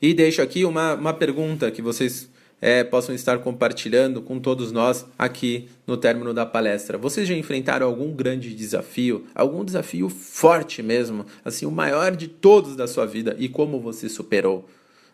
E 0.00 0.14
deixo 0.14 0.40
aqui 0.40 0.64
uma, 0.64 0.94
uma 0.94 1.12
pergunta 1.12 1.68
que 1.72 1.82
vocês 1.82 2.30
é, 2.60 2.84
possam 2.84 3.14
estar 3.14 3.38
compartilhando 3.38 4.20
com 4.20 4.38
todos 4.38 4.70
nós 4.72 5.06
aqui 5.18 5.68
no 5.86 5.96
término 5.96 6.34
da 6.34 6.44
palestra. 6.44 6.98
Vocês 6.98 7.26
já 7.26 7.34
enfrentaram 7.34 7.86
algum 7.86 8.12
grande 8.12 8.54
desafio, 8.54 9.26
algum 9.34 9.64
desafio 9.64 10.08
forte 10.08 10.82
mesmo, 10.82 11.24
assim, 11.44 11.66
o 11.66 11.70
maior 11.70 12.14
de 12.14 12.28
todos 12.28 12.76
da 12.76 12.86
sua 12.86 13.06
vida 13.06 13.34
e 13.38 13.48
como 13.48 13.80
você 13.80 14.08
superou? 14.08 14.68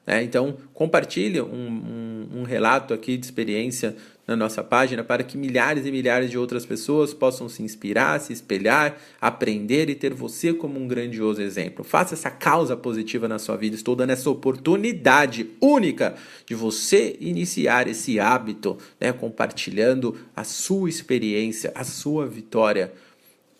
É, 0.07 0.23
então, 0.23 0.57
compartilhe 0.73 1.41
um, 1.41 1.47
um, 1.47 2.41
um 2.41 2.43
relato 2.45 2.95
aqui 2.95 3.17
de 3.17 3.27
experiência 3.27 3.97
na 4.25 4.37
nossa 4.37 4.63
página 4.63 5.03
para 5.03 5.25
que 5.25 5.37
milhares 5.37 5.85
e 5.85 5.91
milhares 5.91 6.31
de 6.31 6.39
outras 6.39 6.65
pessoas 6.65 7.13
possam 7.13 7.49
se 7.49 7.63
inspirar, 7.63 8.21
se 8.21 8.33
espelhar, 8.33 8.97
aprender 9.21 9.91
e 9.91 9.97
ter 9.97 10.15
você 10.15 10.53
como 10.53 10.79
um 10.79 10.87
grandioso 10.87 11.43
exemplo. 11.43 11.85
Faça 11.85 12.15
essa 12.15 12.31
causa 12.31 12.77
positiva 12.77 13.27
na 13.27 13.39
sua 13.39 13.57
vida. 13.57 13.75
Estou 13.75 13.97
dando 13.97 14.11
essa 14.11 14.31
oportunidade 14.31 15.51
única 15.61 16.15
de 16.45 16.55
você 16.55 17.17
iniciar 17.21 17.89
esse 17.89 18.21
hábito, 18.21 18.79
né, 19.01 19.13
compartilhando 19.13 20.17
a 20.37 20.45
sua 20.45 20.89
experiência, 20.89 21.73
a 21.75 21.83
sua 21.83 22.27
vitória 22.27 22.93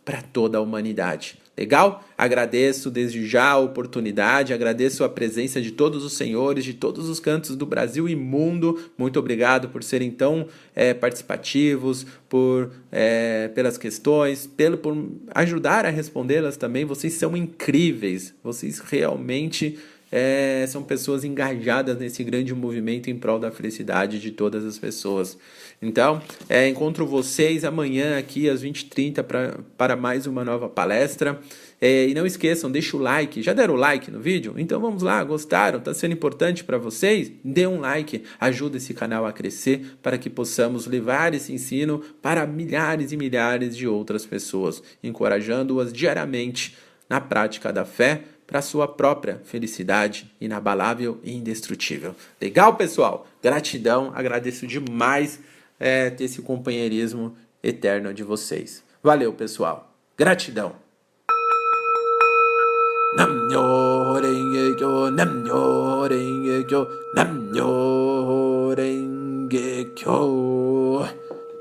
para 0.05 0.23
toda 0.23 0.59
a 0.59 0.61
humanidade. 0.61 1.39
Legal? 1.57 2.05
Agradeço 2.19 2.91
desde 2.91 3.27
já 3.27 3.51
a 3.51 3.59
oportunidade, 3.59 4.53
agradeço 4.53 5.03
a 5.05 5.09
presença 5.09 5.61
de 5.61 5.71
todos 5.71 6.05
os 6.05 6.13
senhores 6.13 6.65
de 6.65 6.75
todos 6.75 7.09
os 7.09 7.19
cantos 7.19 7.57
do 7.57 7.65
Brasil 7.65 8.09
e 8.09 8.15
mundo. 8.15 8.79
Muito 8.97 9.19
obrigado 9.19 9.71
por 9.71 9.83
serem 9.83 10.11
tão 10.11 10.49
é, 10.75 10.93
participativos, 10.93 12.07
por 12.29 12.71
é, 12.93 13.49
pelas 13.49 13.79
questões, 13.79 14.47
pelo 14.47 14.77
por 14.77 14.97
ajudar 15.35 15.87
a 15.87 15.91
respondê-las 15.91 16.59
também. 16.59 16.85
Vocês 16.85 17.15
são 17.15 17.37
incríveis, 17.37 18.35
vocês 18.43 18.79
realmente 18.81 19.79
é, 20.11 20.65
são 20.69 20.83
pessoas 20.83 21.25
engajadas 21.25 21.99
nesse 21.99 22.23
grande 22.23 22.55
movimento 22.55 23.11
em 23.11 23.17
prol 23.17 23.39
da 23.39 23.51
felicidade 23.51 24.21
de 24.21 24.31
todas 24.31 24.65
as 24.65 24.79
pessoas. 24.79 25.37
Então, 25.83 26.23
é, 26.49 26.69
encontro 26.69 27.07
vocês 27.07 27.65
amanhã 27.65 28.19
aqui 28.19 28.49
às 28.49 28.63
20h30 28.63 29.23
pra, 29.23 29.59
para 29.77 29.97
mais 29.97 30.27
uma 30.27 30.45
nova 30.45 30.69
palestra. 30.69 31.41
É, 31.79 32.09
e 32.09 32.15
não 32.15 32.25
esqueçam, 32.25 32.71
deixa 32.71 32.97
o 32.97 33.01
like. 33.01 33.43
Já 33.43 33.53
deram 33.53 33.75
o 33.75 33.77
like 33.77 34.11
no 34.11 34.19
vídeo? 34.21 34.55
Então 34.57 34.81
vamos 34.81 35.03
lá, 35.03 35.23
gostaram? 35.23 35.79
Está 35.79 35.93
sendo 35.93 36.13
importante 36.13 36.65
para 36.65 36.79
vocês? 36.79 37.31
Dê 37.45 37.67
um 37.67 37.81
like, 37.81 38.23
ajuda 38.41 38.79
esse 38.79 38.95
canal 38.95 39.27
a 39.27 39.33
crescer 39.33 39.99
para 40.03 40.17
que 40.17 40.31
possamos 40.31 40.87
levar 40.87 41.35
esse 41.35 41.53
ensino 41.53 42.01
para 42.23 42.47
milhares 42.47 43.13
e 43.13 43.17
milhares 43.17 43.77
de 43.77 43.87
outras 43.87 44.25
pessoas, 44.25 44.83
encorajando-as 45.03 45.93
diariamente 45.93 46.77
na 47.09 47.21
prática 47.21 47.73
da 47.73 47.85
fé 47.85 48.23
para 48.47 48.63
sua 48.63 48.87
própria 48.87 49.41
felicidade 49.45 50.33
inabalável 50.41 51.21
e 51.23 51.35
indestrutível. 51.35 52.15
Legal, 52.41 52.77
pessoal? 52.77 53.27
Gratidão, 53.43 54.13
agradeço 54.15 54.67
demais 54.67 55.41
é, 55.79 56.11
ter 56.11 56.25
esse 56.25 56.41
companheirismo 56.43 57.37
eterno 57.63 58.15
de 58.15 58.23
vocês. 58.23 58.83
Valeu, 59.03 59.33
pessoal. 59.33 59.93
Gratidão. 60.17 60.75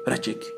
Pratique. 0.03 0.54